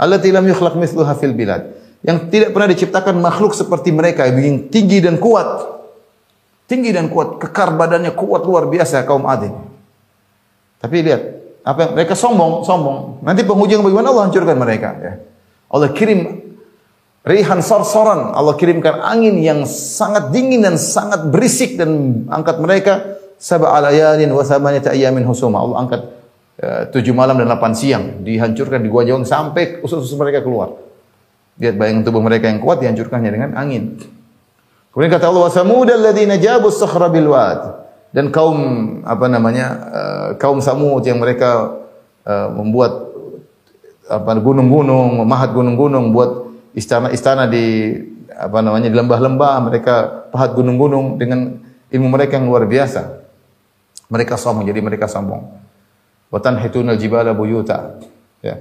[0.01, 1.77] Allati lam yukhlaq mithluha fil bilad.
[2.01, 5.78] Yang tidak pernah diciptakan makhluk seperti mereka yang tinggi dan kuat
[6.69, 9.49] Tinggi dan kuat, kekar badannya kuat luar biasa kaum Ad
[10.79, 11.23] Tapi lihat,
[11.65, 13.25] apa yang mereka sombong, sombong.
[13.25, 15.13] Nanti penghujung bagaimana Allah hancurkan mereka ya.
[15.69, 16.45] Allah kirim
[17.29, 23.85] rihan sorsoran, Allah kirimkan angin yang sangat dingin dan sangat berisik dan angkat mereka sab'a
[23.85, 25.61] layalin wa thamaniyata ayamin husuma.
[25.61, 26.03] Allah angkat
[26.65, 30.73] uh, tujuh malam dan delapan siang dihancurkan di gua jawang sampai usus-usus mereka keluar.
[31.61, 33.99] Lihat bayang tubuh mereka yang kuat dihancurkannya dengan angin.
[34.99, 38.59] Kemudian kata Allah, "Samud alladziina jabu sakhra bil wad." Dan kaum
[39.07, 39.67] apa namanya?
[39.95, 41.79] Uh, kaum Samud yang mereka
[42.27, 43.07] uh, membuat
[44.11, 47.95] apa gunung-gunung, memahat gunung-gunung, buat istana-istana di
[48.27, 48.91] apa namanya?
[48.91, 49.95] di lembah-lembah, mereka
[50.35, 51.63] pahat gunung-gunung dengan
[51.95, 53.23] ilmu mereka yang luar biasa.
[54.11, 55.47] Mereka sombong, jadi mereka sombong.
[56.27, 58.03] Wa tanhitunal jibala buyuta.
[58.43, 58.59] Ya.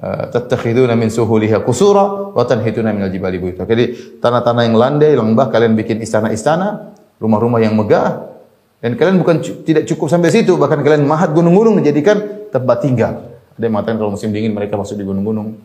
[0.00, 3.68] Eh, tattakhiduna min suhuliha qusura wa tanhituna minal jibali buyuta.
[3.68, 8.32] Jadi tanah-tanah yang landai, lembah kalian bikin istana-istana, rumah-rumah yang megah
[8.80, 12.16] dan kalian bukan tidak cukup sampai situ, bahkan kalian mahat gunung-gunung menjadikan
[12.48, 13.28] tempat tinggal.
[13.60, 15.60] Ada yang mengatakan kalau musim dingin mereka masuk di gunung-gunung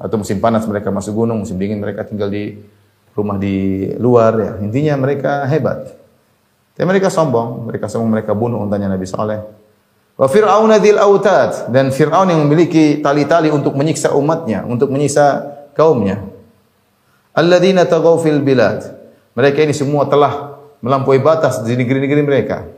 [0.00, 2.56] atau musim panas mereka masuk gunung, musim dingin mereka tinggal di
[3.12, 4.50] rumah di luar ya.
[4.64, 5.92] Intinya mereka hebat.
[6.72, 9.59] Tapi mereka sombong, mereka sombong mereka bunuh untanya Nabi Saleh.
[10.20, 16.20] Wa Fir'aun dzil autad dan Fir'aun yang memiliki tali-tali untuk menyiksa umatnya, untuk menyiksa kaumnya.
[17.32, 18.84] Alladzina taghaw fil bilad.
[19.32, 22.68] Mereka ini semua telah melampaui batas di negeri-negeri mereka.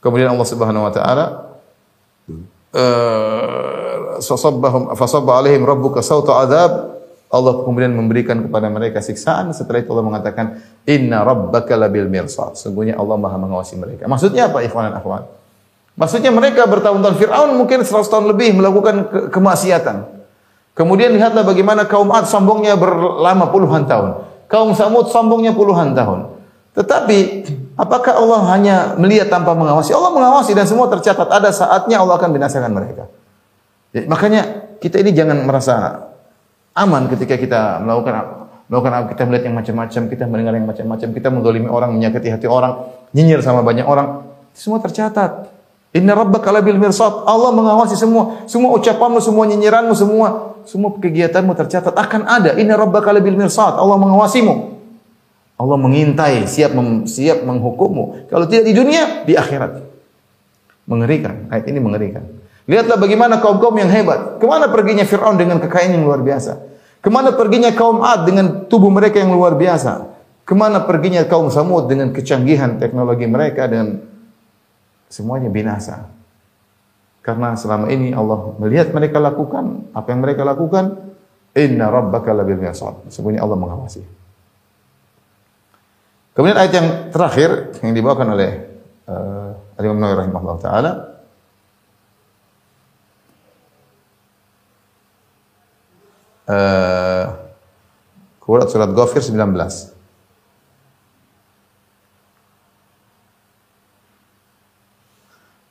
[0.00, 1.24] Kemudian Allah Subhanahu wa taala
[2.72, 6.72] eh, fasabbahum fasabba alaihim rabbuka sauta adzab
[7.28, 10.46] Allah kemudian memberikan kepada mereka siksaan setelah itu Allah mengatakan
[10.88, 15.28] inna rabbaka labil mirsad sungguhnya Allah Maha mengawasi mereka maksudnya apa ikhwan dan akhwat
[15.98, 20.16] maksudnya mereka bertahun-tahun Firaun mungkin 100 tahun lebih melakukan ke kemaksiatan.
[20.78, 24.22] Kemudian lihatlah bagaimana kaum Ad sombongnya berlama puluhan tahun.
[24.46, 26.38] Kaum Samud sombongnya puluhan tahun.
[26.78, 27.18] Tetapi
[27.74, 29.90] apakah Allah hanya melihat tanpa mengawasi?
[29.90, 31.26] Allah mengawasi dan semua tercatat.
[31.26, 33.10] Ada saatnya Allah akan binasakan mereka.
[33.90, 34.42] Jadi, makanya
[34.78, 35.74] kita ini jangan merasa
[36.78, 41.68] aman ketika kita melakukan melakukan kita melihat yang macam-macam, kita mendengar yang macam-macam, kita mendolimi
[41.72, 42.86] orang, menyakiti hati orang,
[43.16, 45.57] nyinyir sama banyak orang, semua tercatat.
[45.96, 47.24] Inna rabbaka labil mirsad.
[47.24, 52.52] Allah mengawasi semua, semua ucapanmu, semua nyinyiranmu, semua semua kegiatanmu tercatat akan ada.
[52.60, 53.80] Inna rabbaka labil mirsad.
[53.80, 54.76] Allah mengawasimu.
[55.58, 58.30] Allah mengintai, siap mem, siap menghukummu.
[58.30, 59.80] Kalau tidak di dunia, di akhirat.
[60.86, 61.48] Mengerikan.
[61.50, 62.22] Ayat ini mengerikan.
[62.68, 64.38] Lihatlah bagaimana kaum-kaum yang hebat.
[64.38, 66.62] Ke mana perginya Fir'aun dengan kekayaan yang luar biasa.
[67.00, 70.04] Ke mana perginya kaum Ad dengan tubuh mereka yang luar biasa.
[70.44, 74.04] Ke mana perginya kaum Samud dengan kecanggihan teknologi mereka dan
[75.08, 76.08] semuanya binasa.
[77.20, 81.12] Karena selama ini Allah melihat mereka lakukan apa yang mereka lakukan,
[81.52, 82.96] inna rabbaka labil mirsad.
[83.12, 84.02] Sebenarnya Allah mengawasi.
[86.32, 87.50] Kemudian ayat yang terakhir
[87.82, 88.50] yang dibawakan oleh
[89.10, 90.92] uh, Imam Nawawi rahimahullah taala
[96.46, 97.26] uh,
[98.46, 99.97] surat Ghafir 19.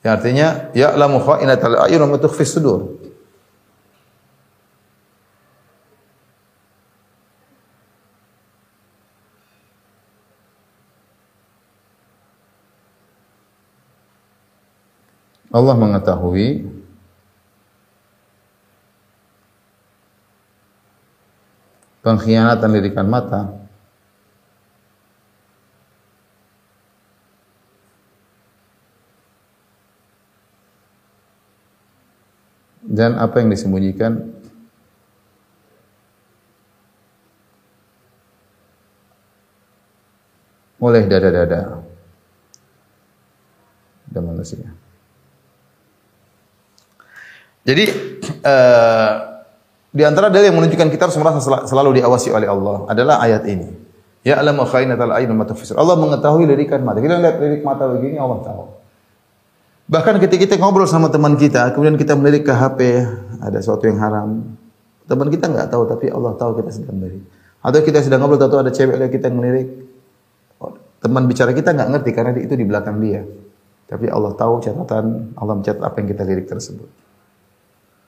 [0.07, 2.95] Yang artinya ya'lamu kha'inatal a'yun wa ma tukhfis sudur.
[15.51, 16.71] Allah mengetahui
[21.99, 23.66] pengkhianatan lirikan mata
[32.97, 34.17] dan apa yang disembunyikan
[40.81, 41.85] oleh dada-dada
[44.09, 44.65] dan manusia.
[47.67, 47.83] Jadi
[48.47, 49.11] uh,
[49.91, 53.67] di antara dalil yang menunjukkan kita harus merasa selalu diawasi oleh Allah adalah ayat ini.
[54.23, 54.39] Ya
[55.77, 57.03] Allah mengetahui lirikan mata.
[57.03, 58.76] Kita lihat lirik mata begini Allah tahu.
[59.87, 63.07] Bahkan ketika kita ngobrol sama teman kita, kemudian kita melirik ke HP,
[63.39, 64.43] ada sesuatu yang haram.
[65.07, 67.23] Teman kita nggak tahu, tapi Allah tahu kita sedang melirik.
[67.63, 69.67] Atau kita sedang ngobrol, tahu ada cewek lihat kita ngelirik.
[70.99, 73.23] Teman bicara kita nggak ngerti karena itu di belakang dia.
[73.87, 77.07] Tapi Allah tahu catatan, Allah mencatat apa yang kita lirik tersebut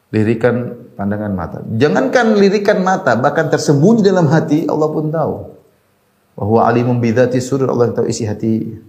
[0.10, 1.58] lirikan pandangan mata.
[1.66, 5.36] Jangankan lirikan mata, bahkan tersembunyi dalam hati Allah pun tahu.
[6.40, 8.80] Bahwa alimun bidzati sudur Allah tahu isi hati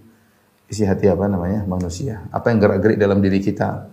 [0.71, 1.66] isi hati apa namanya?
[1.66, 2.25] manusia.
[2.31, 3.91] Apa yang gerak-gerik dalam diri kita.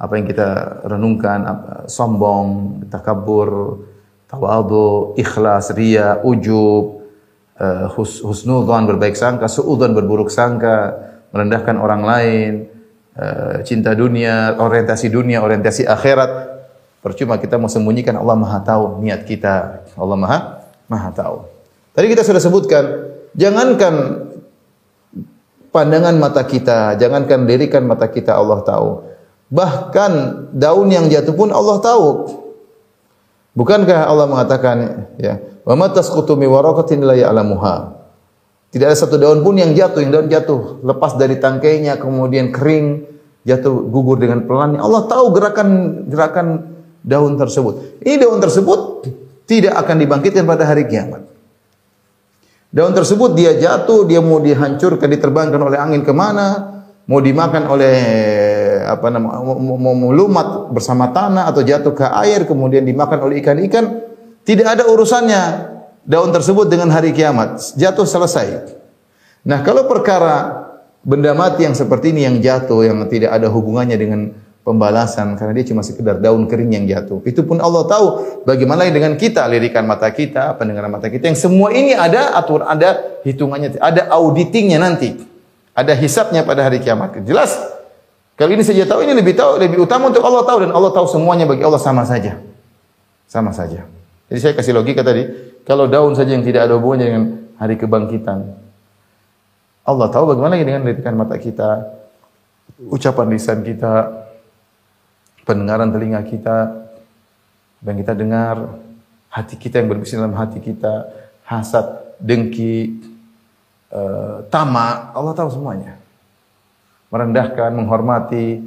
[0.00, 3.82] Apa yang kita renungkan, apa, sombong, takabur,
[4.28, 7.04] tawadu, ikhlas, ria, ujub,
[7.60, 10.96] uh, hus, husnudzon berbaik sangka, suudzon berburuk sangka,
[11.32, 12.52] merendahkan orang lain,
[13.16, 16.50] uh, cinta dunia, orientasi dunia, orientasi akhirat,
[17.00, 19.88] Percuma kita mau sembunyikan Allah Maha tahu niat kita.
[19.96, 20.38] Allah Maha
[20.84, 21.48] Maha tahu.
[21.96, 22.84] Tadi kita sudah sebutkan,
[23.32, 24.28] jangankan
[25.70, 28.88] pandangan mata kita, jangankan lirikan mata kita Allah tahu.
[29.50, 30.12] Bahkan
[30.54, 32.08] daun yang jatuh pun Allah tahu.
[33.54, 37.98] Bukankah Allah mengatakan ya, "Wa ma tasqutu mi waraqatin la ya'lamuha."
[38.70, 43.02] Tidak ada satu daun pun yang jatuh, yang daun jatuh lepas dari tangkainya kemudian kering,
[43.42, 44.78] jatuh gugur dengan pelan.
[44.78, 45.68] Allah tahu gerakan
[46.06, 46.46] gerakan
[47.02, 47.98] daun tersebut.
[48.06, 49.10] Ini daun tersebut
[49.50, 51.29] tidak akan dibangkitkan pada hari kiamat.
[52.70, 56.78] Daun tersebut dia jatuh, dia mau dihancurkan, diterbangkan oleh angin ke mana,
[57.10, 57.96] mau dimakan oleh
[58.86, 64.06] apa nama, mau melumat bersama tanah atau jatuh ke air, kemudian dimakan oleh ikan-ikan,
[64.46, 65.42] tidak ada urusannya
[66.06, 67.58] daun tersebut dengan hari kiamat.
[67.74, 68.78] Jatuh selesai.
[69.42, 70.70] Nah kalau perkara
[71.02, 74.30] benda mati yang seperti ini yang jatuh, yang tidak ada hubungannya dengan
[74.60, 77.24] pembalasan karena dia cuma sekedar daun kering yang jatuh.
[77.24, 78.06] Itu pun Allah tahu
[78.44, 83.20] bagaimana dengan kita, lirikan mata kita, pendengaran mata kita yang semua ini ada aturan, ada
[83.24, 85.28] hitungannya, ada auditingnya nanti.
[85.70, 87.24] Ada hisapnya pada hari kiamat.
[87.24, 87.56] Jelas
[88.40, 91.04] kalau ini saja tahu ini lebih tahu lebih utama untuk Allah tahu dan Allah tahu
[91.04, 92.40] semuanya bagi Allah sama saja.
[93.28, 93.84] Sama saja.
[94.32, 95.28] Jadi saya kasih logika tadi,
[95.68, 97.24] kalau daun saja yang tidak ada hubungannya dengan
[97.60, 98.56] hari kebangkitan.
[99.84, 101.84] Allah tahu bagaimana dengan lirikan mata kita,
[102.88, 104.24] ucapan lisan kita,
[105.50, 106.86] pendengaran telinga kita,
[107.82, 108.78] dan kita dengar,
[109.26, 111.10] hati kita yang berbisik dalam hati kita,
[111.42, 113.02] hasad, dengki,
[113.90, 115.98] uh, tamak, Allah tahu semuanya.
[117.10, 118.62] Merendahkan, menghormati,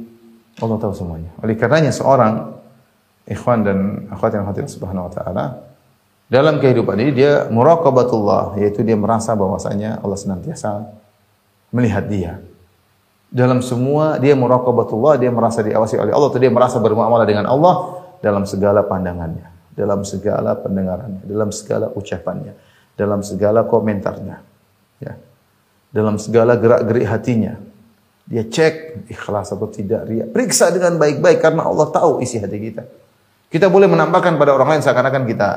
[0.60, 1.32] Allah tahu semuanya.
[1.40, 2.52] Oleh karenanya seorang
[3.24, 3.78] ikhwan dan
[4.12, 5.44] akhwat yang hati subhanahu wa ta'ala,
[6.28, 10.84] dalam kehidupan ini dia muraqabatullah, yaitu dia merasa bahwasanya Allah senantiasa
[11.72, 12.32] melihat dia.
[13.34, 18.06] Dalam semua dia muraqabatullah, dia merasa diawasi oleh Allah, atau dia merasa bermuamalah dengan Allah
[18.22, 22.54] dalam segala pandangannya, dalam segala pendengarannya, dalam segala ucapannya,
[22.94, 24.38] dalam segala komentarnya.
[25.02, 25.18] Ya.
[25.90, 27.58] Dalam segala gerak-gerik hatinya.
[28.24, 30.24] Dia cek ikhlas atau tidak ria.
[30.30, 32.86] Periksa dengan baik-baik karena Allah tahu isi hati kita.
[33.50, 35.50] Kita boleh menampakkan pada orang lain seakan-akan kita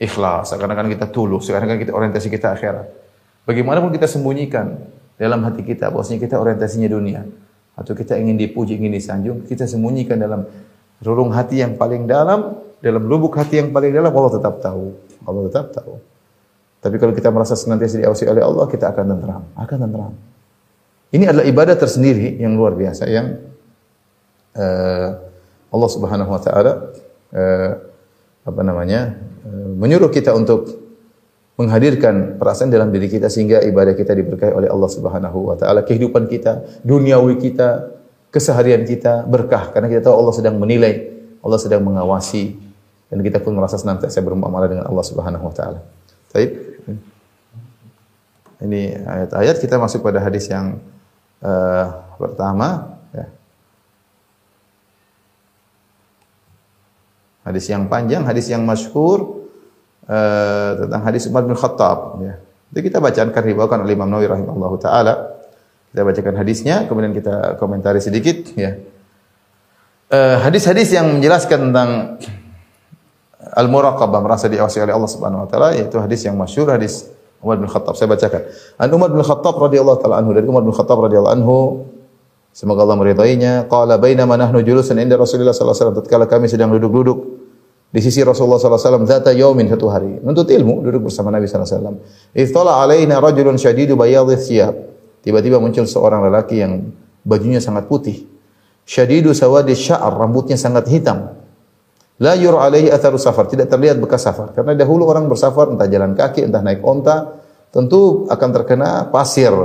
[0.00, 2.88] ikhlas, seakan-akan kita tulus, seakan-akan kita orientasi kita akhirat.
[3.44, 7.24] Bagaimanapun kita sembunyikan dalam hati kita bahwasanya kita orientasinya dunia
[7.76, 10.48] atau kita ingin dipuji, ingin disanjung, kita sembunyikan dalam
[11.04, 14.96] relung hati yang paling dalam, dalam lubuk hati yang paling dalam Allah tetap tahu.
[15.28, 16.00] Allah tetap tahu.
[16.80, 20.12] Tapi kalau kita merasa senantiasa diawasi oleh Allah, kita akan tenteram, akan tenteram.
[21.10, 23.40] Ini adalah ibadah tersendiri yang luar biasa yang
[24.54, 25.08] uh,
[25.72, 26.72] Allah Subhanahu wa taala
[27.34, 27.70] uh,
[28.46, 29.18] apa namanya?
[29.42, 30.85] Uh, menyuruh kita untuk
[31.56, 36.28] menghadirkan perasaan dalam diri kita sehingga ibadah kita diberkahi oleh Allah Subhanahu wa taala, kehidupan
[36.28, 37.96] kita, duniawi kita,
[38.28, 41.08] keseharian kita berkah karena kita tahu Allah sedang menilai,
[41.40, 42.60] Allah sedang mengawasi
[43.08, 45.80] dan kita pun merasa senantiasa bermuamalah dengan Allah Subhanahu wa taala.
[46.36, 46.52] Baik.
[48.56, 50.80] Ini ayat-ayat kita masuk pada hadis yang
[51.40, 51.84] uh,
[52.20, 53.26] pertama ya.
[57.48, 59.35] Hadis yang panjang, hadis yang masyhur
[60.06, 62.34] uh, tentang hadis Umar bin Khattab ya.
[62.72, 65.38] Jadi kita bacakan riwayatkan oleh Imam Nawawi rahimahullahu taala.
[65.94, 68.76] Kita bacakan hadisnya, kemudian kita komentari sedikit ya.
[70.06, 72.20] Eh, hadis-hadis uh, yang menjelaskan tentang
[73.58, 77.10] al-muraqabah merasa diawasi oleh Allah Subhanahu wa taala yaitu hadis yang masyhur hadis
[77.42, 78.46] Umar bin Khattab saya bacakan.
[78.78, 81.56] An Umar bin Khattab radhiyallahu taala anhu dari Umar bin Khattab radhiyallahu anhu
[82.54, 86.70] semoga Allah meridainya qala bainama nahnu julusan inda Rasulullah sallallahu alaihi wasallam tatkala kami sedang
[86.70, 87.35] duduk-duduk
[87.96, 90.20] di sisi Rasulullah wasallam zata yaumin satu hari.
[90.20, 91.96] Menuntut ilmu duduk bersama Nabi wasallam.
[92.36, 94.76] Iftala alaina rajulun syadidu bayadhi thiyab.
[95.24, 96.92] Tiba-tiba muncul seorang lelaki yang
[97.24, 98.28] bajunya sangat putih.
[98.84, 101.40] Syadidu sawadi sya'r rambutnya sangat hitam.
[102.20, 104.52] La yur alaihi atharu safar, tidak terlihat bekas safar.
[104.52, 107.40] Karena dahulu orang bersafar entah jalan kaki, entah naik onta,
[107.72, 109.56] tentu akan terkena pasir.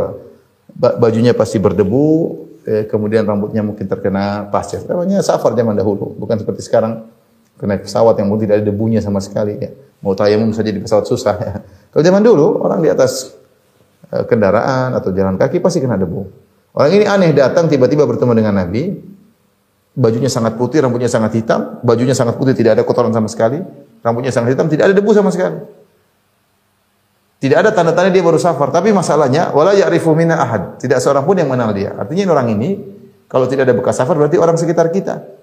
[0.71, 2.07] Bajunya pasti berdebu,
[2.63, 4.87] eh, kemudian rambutnya mungkin terkena pasir.
[4.87, 7.10] Namanya safar zaman dahulu, bukan seperti sekarang
[7.61, 9.69] kena pesawat yang tidak ada debunya sama sekali ya.
[10.01, 11.53] Mau tayamum saja di pesawat susah ya.
[11.93, 13.37] Kalau zaman dulu orang di atas
[14.09, 16.25] eh, kendaraan atau jalan kaki pasti kena debu.
[16.73, 18.97] Orang ini aneh datang tiba-tiba bertemu dengan Nabi,
[19.93, 23.59] bajunya sangat putih, rambutnya sangat hitam, bajunya sangat putih, tidak ada kotoran sama sekali,
[24.01, 25.59] rambutnya sangat hitam, tidak ada debu sama sekali.
[27.41, 30.77] Tidak ada tanda-tanda dia baru safar, tapi masalahnya wala ya'rifu minna ahad.
[30.77, 31.89] Tidak seorang pun yang mengenal dia.
[31.97, 32.77] Artinya orang ini
[33.25, 35.40] kalau tidak ada bekas safar berarti orang sekitar kita.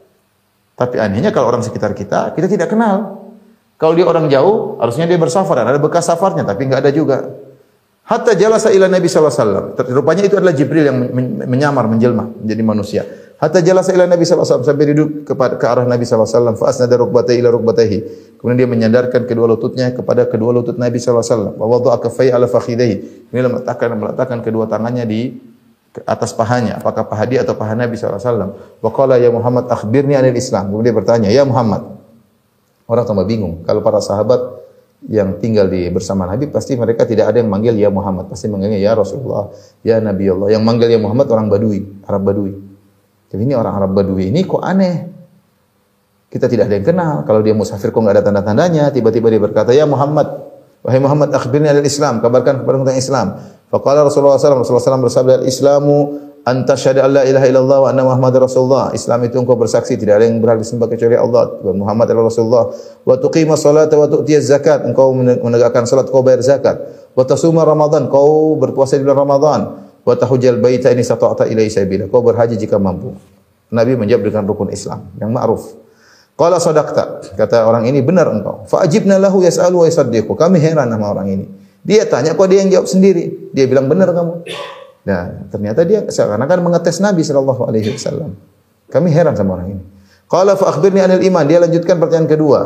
[0.78, 3.26] Tapi anehnya kalau orang sekitar kita, kita tidak kenal.
[3.74, 7.18] Kalau dia orang jauh, harusnya dia bersafar dan ada bekas safarnya, tapi enggak ada juga.
[8.06, 9.64] Hatta jalasa ila Nabi sallallahu alaihi wasallam.
[9.92, 10.98] Rupanya itu adalah Jibril yang
[11.44, 13.02] menyamar, menjelma menjadi manusia.
[13.38, 16.54] Hatta jalasa ila Nabi sallallahu alaihi wasallam sampai duduk ke arah Nabi sallallahu alaihi wasallam
[16.56, 16.94] fa asnada
[17.36, 17.98] ila rukbatayhi.
[18.40, 21.54] Kemudian dia menyandarkan kedua lututnya kepada kedua lutut Nabi sallallahu alaihi wasallam.
[21.54, 22.96] Wa wada'a kaffayhi ala fakhidayhi.
[23.28, 25.20] Kemudian meletakkan meletakkan kedua tangannya di
[26.04, 28.50] atas pahanya, apakah paha dia atau paha Nabi sallallahu alaihi wasallam.
[28.84, 30.70] Wa qala ya Muhammad akhbirni anil Islam.
[30.70, 31.98] Kemudian dia bertanya, "Ya Muhammad."
[32.88, 33.64] Orang tambah bingung.
[33.68, 34.40] Kalau para sahabat
[35.06, 38.80] yang tinggal di bersama Nabi pasti mereka tidak ada yang manggil ya Muhammad, pasti manggilnya
[38.80, 39.52] ya Rasulullah,
[39.84, 40.48] ya Nabi Allah.
[40.56, 42.52] Yang manggil ya Muhammad orang Badui, Arab Badui.
[43.28, 44.96] Jadi ini orang Arab Badui ini kok aneh.
[46.28, 47.14] Kita tidak ada yang kenal.
[47.24, 50.47] Kalau dia musafir kok nggak ada tanda-tandanya, tiba-tiba dia berkata, "Ya Muhammad,
[50.88, 53.26] wahai Muhammad, akhbirni al Islam, kabarkan kepada tentang Islam."
[53.68, 58.40] Faqala Rasulullah SAW, Rasulullah SAW bersabda, "Al-Islamu anta syahada alla ilaha illallah wa anna Muhammad
[58.40, 58.88] Rasulullah.
[58.96, 62.64] Islam itu engkau bersaksi tidak ada yang berhak disembah kecuali Allah dan Muhammad adalah Rasulullah.
[63.04, 64.88] Wa tuqima salata wa tu'tiyaz zakat.
[64.88, 66.80] Engkau menegakkan salat, kau bayar zakat.
[67.12, 69.60] Wa tasuma Ramadan, kau berpuasa di bulan Ramadan.
[70.08, 72.08] Wa tahujjal baita ini sata'ata ilaihi sabila.
[72.08, 73.12] Kau berhaji jika mampu.
[73.68, 75.87] Nabi menjawab dengan rukun Islam yang ma'ruf.
[76.38, 77.34] Qala sadaqta.
[77.34, 78.62] Kata orang ini benar engkau.
[78.70, 80.38] Fa ajibna lahu yas'alu wa yusaddiqu.
[80.38, 81.46] Kami heran sama orang ini.
[81.82, 83.50] Dia tanya kok dia yang jawab sendiri.
[83.50, 84.46] Dia bilang benar kamu.
[85.02, 88.38] Nah, ternyata dia seakan-akan mengetes Nabi Shallallahu Alaihi Wasallam.
[88.86, 89.82] Kami heran sama orang ini.
[90.30, 91.42] Qala fa akhbirni anil iman.
[91.42, 92.60] Dia lanjutkan pertanyaan kedua.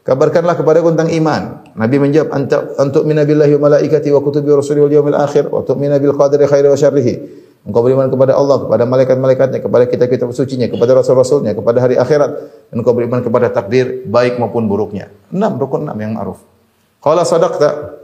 [0.00, 1.42] Kabarkanlah kepada tentang iman.
[1.76, 5.60] Nabi menjawab, "Anta antuk minabillahi wa malaikati wa kutubi wa rusuli wal yawmil akhir wa
[5.60, 7.14] tu'mina bil qadari khairi wa syarrihi."
[7.60, 12.30] Engkau beriman kepada Allah, kepada malaikat-malaikatnya, kepada kitab-kitab sucinya, kepada rasul-rasulnya, kepada hari akhirat,
[12.72, 15.12] dan engkau beriman kepada takdir baik maupun buruknya.
[15.28, 16.40] Enam rukun enam yang ma'ruf.
[17.04, 18.00] Qala sadaqta.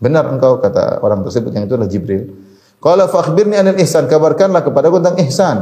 [0.00, 2.28] Benar engkau kata orang tersebut yang itu adalah Jibril.
[2.76, 5.56] Qala fa akhbirni anil ihsan, kabarkanlah kepadaku tentang ihsan.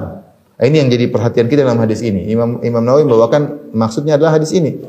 [0.59, 2.27] Nah, ini yang jadi perhatian kita dalam hadis ini.
[2.35, 4.83] Imam Imam Nawawi membawakan maksudnya adalah hadis ini.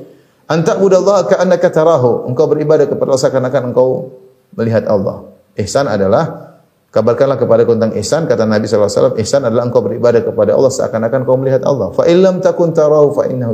[0.49, 2.25] Anta budallaha ka'annaka tarahu.
[2.25, 4.09] Engkau beribadah kepada Allah seakan-akan engkau
[4.57, 5.29] melihat Allah.
[5.53, 6.48] Ihsan adalah
[6.89, 11.37] kabarkanlah kepada tentang ihsan kata Nabi SAW ihsan adalah engkau beribadah kepada Allah seakan-akan engkau
[11.37, 11.93] melihat Allah.
[11.93, 12.05] Fa
[12.41, 13.53] takun tarahu fa innahu.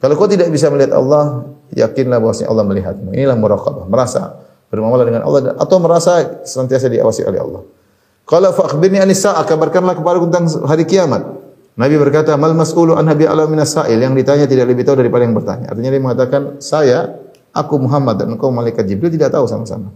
[0.00, 1.44] Kalau kau tidak bisa melihat Allah,
[1.76, 3.12] yakinlah bahwasanya Allah melihatmu.
[3.12, 4.40] Inilah muraqabah, merasa
[4.72, 7.62] bermuamalah dengan Allah atau merasa senantiasa diawasi oleh Allah.
[8.24, 11.26] Qala fa akhbirni anis sa'ah, kabarkanlah kepada tentang hari kiamat.
[11.74, 15.22] Nabi berkata, "Mal mas'ulu an habi ala minas sa'il." Yang ditanya tidak lebih tahu daripada
[15.26, 15.66] yang bertanya.
[15.74, 17.10] Artinya dia mengatakan, "Saya,
[17.50, 19.90] aku Muhammad dan engkau malaikat Jibril tidak tahu sama-sama."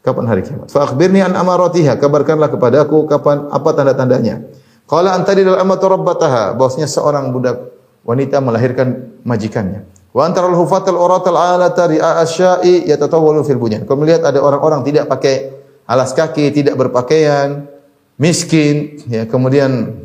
[0.00, 0.72] Kapan hari kiamat?
[0.72, 4.48] Fa an amaratiha, kabarkanlah kepadaku kapan apa tanda-tandanya.
[4.88, 7.68] Qala antari dal amatu rabbataha, bahwasanya seorang budak
[8.02, 9.84] wanita melahirkan majikannya.
[10.10, 13.84] Wa antara al-hufatal uratal alata ri'a asya'i yatatawwalu fil bunyan.
[13.84, 15.52] Kau melihat ada orang-orang tidak pakai
[15.84, 17.68] alas kaki, tidak berpakaian,
[18.16, 20.00] miskin, ya, kemudian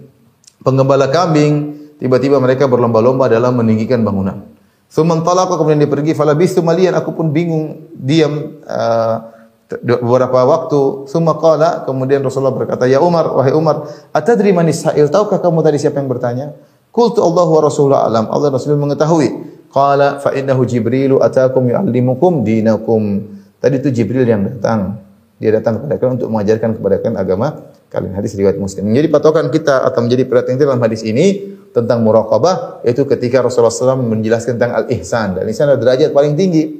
[0.62, 4.44] penggembala kambing, tiba-tiba mereka berlomba-lomba dalam meninggikan bangunan.
[4.86, 9.35] Suman kemudian dia pergi falabistu malian aku pun bingung diam uh,
[9.70, 11.10] beberapa waktu.
[11.10, 15.10] Summa qala kemudian Rasulullah berkata, "Ya Umar, wahai Umar, atadri man sa'il?
[15.10, 16.54] Tahukah kamu tadi siapa yang bertanya?"
[16.96, 18.32] Qultu Allah wa Rasulullah alam.
[18.32, 19.52] Allah Rasul mengetahui.
[19.68, 23.20] Qala fa innahu Jibrilu atakum yu'allimukum dinakum.
[23.60, 25.04] Tadi itu Jibril yang datang.
[25.36, 27.48] Dia datang kepada kalian untuk mengajarkan kepada kalian agama
[27.92, 28.16] kalian.
[28.16, 28.88] Hadis riwayat Muslim.
[28.88, 33.76] Menjadi patokan kita atau menjadi perhatian kita dalam hadis ini tentang muraqabah yaitu ketika Rasulullah
[33.76, 36.80] SAW menjelaskan tentang al-ihsan dan ihsan adalah derajat paling tinggi.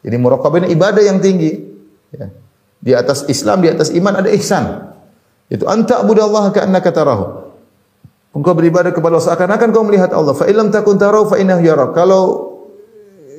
[0.00, 1.65] Jadi muraqabah ini ibadah yang tinggi.
[2.16, 2.28] Ya.
[2.80, 4.94] Di atas Islam, di atas iman ada ihsan.
[5.46, 7.24] Itu anta budallaha ka'annaka tarahu.
[8.36, 10.36] Engkau beribadah kepada Allah seakan-akan kau melihat Allah.
[10.36, 11.96] Fa illam takun fa innahu yarak.
[11.96, 12.22] Kalau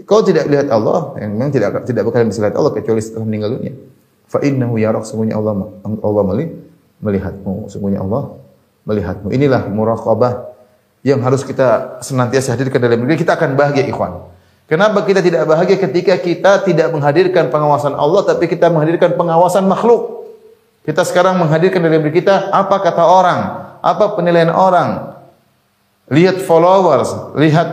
[0.09, 3.61] kau tidak lihat Allah, yang memang tidak tidak bakalan bisa lihat Allah kecuali setelah meninggal
[3.61, 3.73] dunia.
[4.25, 6.23] Fa innahu yarak sungguhnya Allah Allah
[6.97, 7.69] melihatmu.
[7.69, 8.41] Sungguhnya Allah
[8.89, 9.29] melihatmu.
[9.29, 10.49] Inilah muraqabah
[11.05, 14.17] yang harus kita senantiasa hadirkan dalam diri kita akan bahagia ikhwan.
[14.67, 20.27] Kenapa kita tidak bahagia ketika kita tidak menghadirkan pengawasan Allah tapi kita menghadirkan pengawasan makhluk?
[20.83, 23.39] Kita sekarang menghadirkan dalam diri kita apa kata orang,
[23.79, 25.19] apa penilaian orang.
[26.07, 27.67] Lihat followers, lihat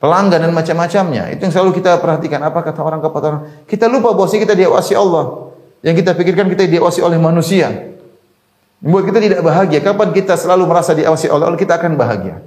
[0.00, 1.32] pelanggan dan macam-macamnya.
[1.32, 2.40] Itu yang selalu kita perhatikan.
[2.40, 3.42] Apa kata orang kata orang.
[3.68, 5.52] Kita lupa bahwa kita diawasi Allah.
[5.84, 7.68] Yang kita pikirkan kita diawasi oleh manusia.
[8.80, 9.80] Membuat kita tidak bahagia.
[9.84, 12.40] Kapan kita selalu merasa diawasi oleh Allah, kita akan bahagia.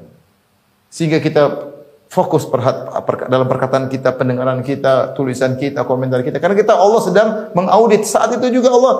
[0.89, 1.68] Sehingga kita
[2.09, 6.41] fokus perhat, per, dalam perkataan kita, pendengaran kita, tulisan kita, komentar kita.
[6.41, 8.03] Karena kita Allah sedang mengaudit.
[8.03, 8.93] Saat itu juga Allah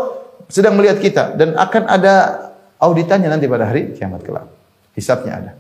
[0.45, 1.24] sedang melihat kita.
[1.34, 2.14] Dan akan ada
[2.78, 4.45] auditannya nanti pada hari kiamat kelak.
[4.93, 5.51] Hisapnya ada.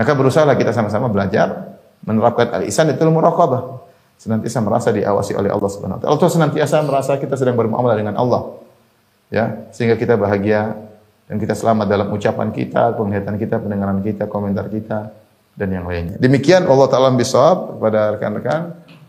[0.00, 1.76] Maka berusaha kita sama-sama belajar
[2.08, 3.84] menerapkan al-ihsan itu muraqabah.
[4.16, 6.12] Senantiasa merasa diawasi oleh Allah Subhanahu wa taala.
[6.16, 8.56] Allah senantiasa merasa kita sedang bermuamalah dengan Allah.
[9.28, 10.76] Ya, sehingga kita bahagia
[11.28, 15.21] dan kita selamat dalam ucapan kita, penglihatan kita, pendengaran kita, komentar kita
[15.52, 16.16] dan yang lainnya.
[16.16, 18.60] Demikian Allah taala bisawab kepada rekan-rekan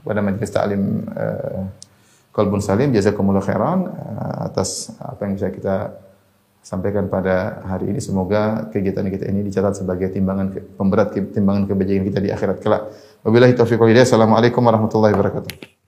[0.03, 1.67] pada majelis taklim uh,
[2.35, 5.75] Kolbun Salim jazakumullah khairan uh, atas apa yang bisa kita
[6.63, 7.99] sampaikan pada hari ini.
[7.99, 12.83] Semoga kegiatan kita ini dicatat sebagai timbangan pemberat timbangan kebajikan kita di akhirat kelak.
[13.23, 13.79] Wabillahi taufiq.
[13.79, 15.82] Assalamualaikum warahmatullahi wabarakatuh.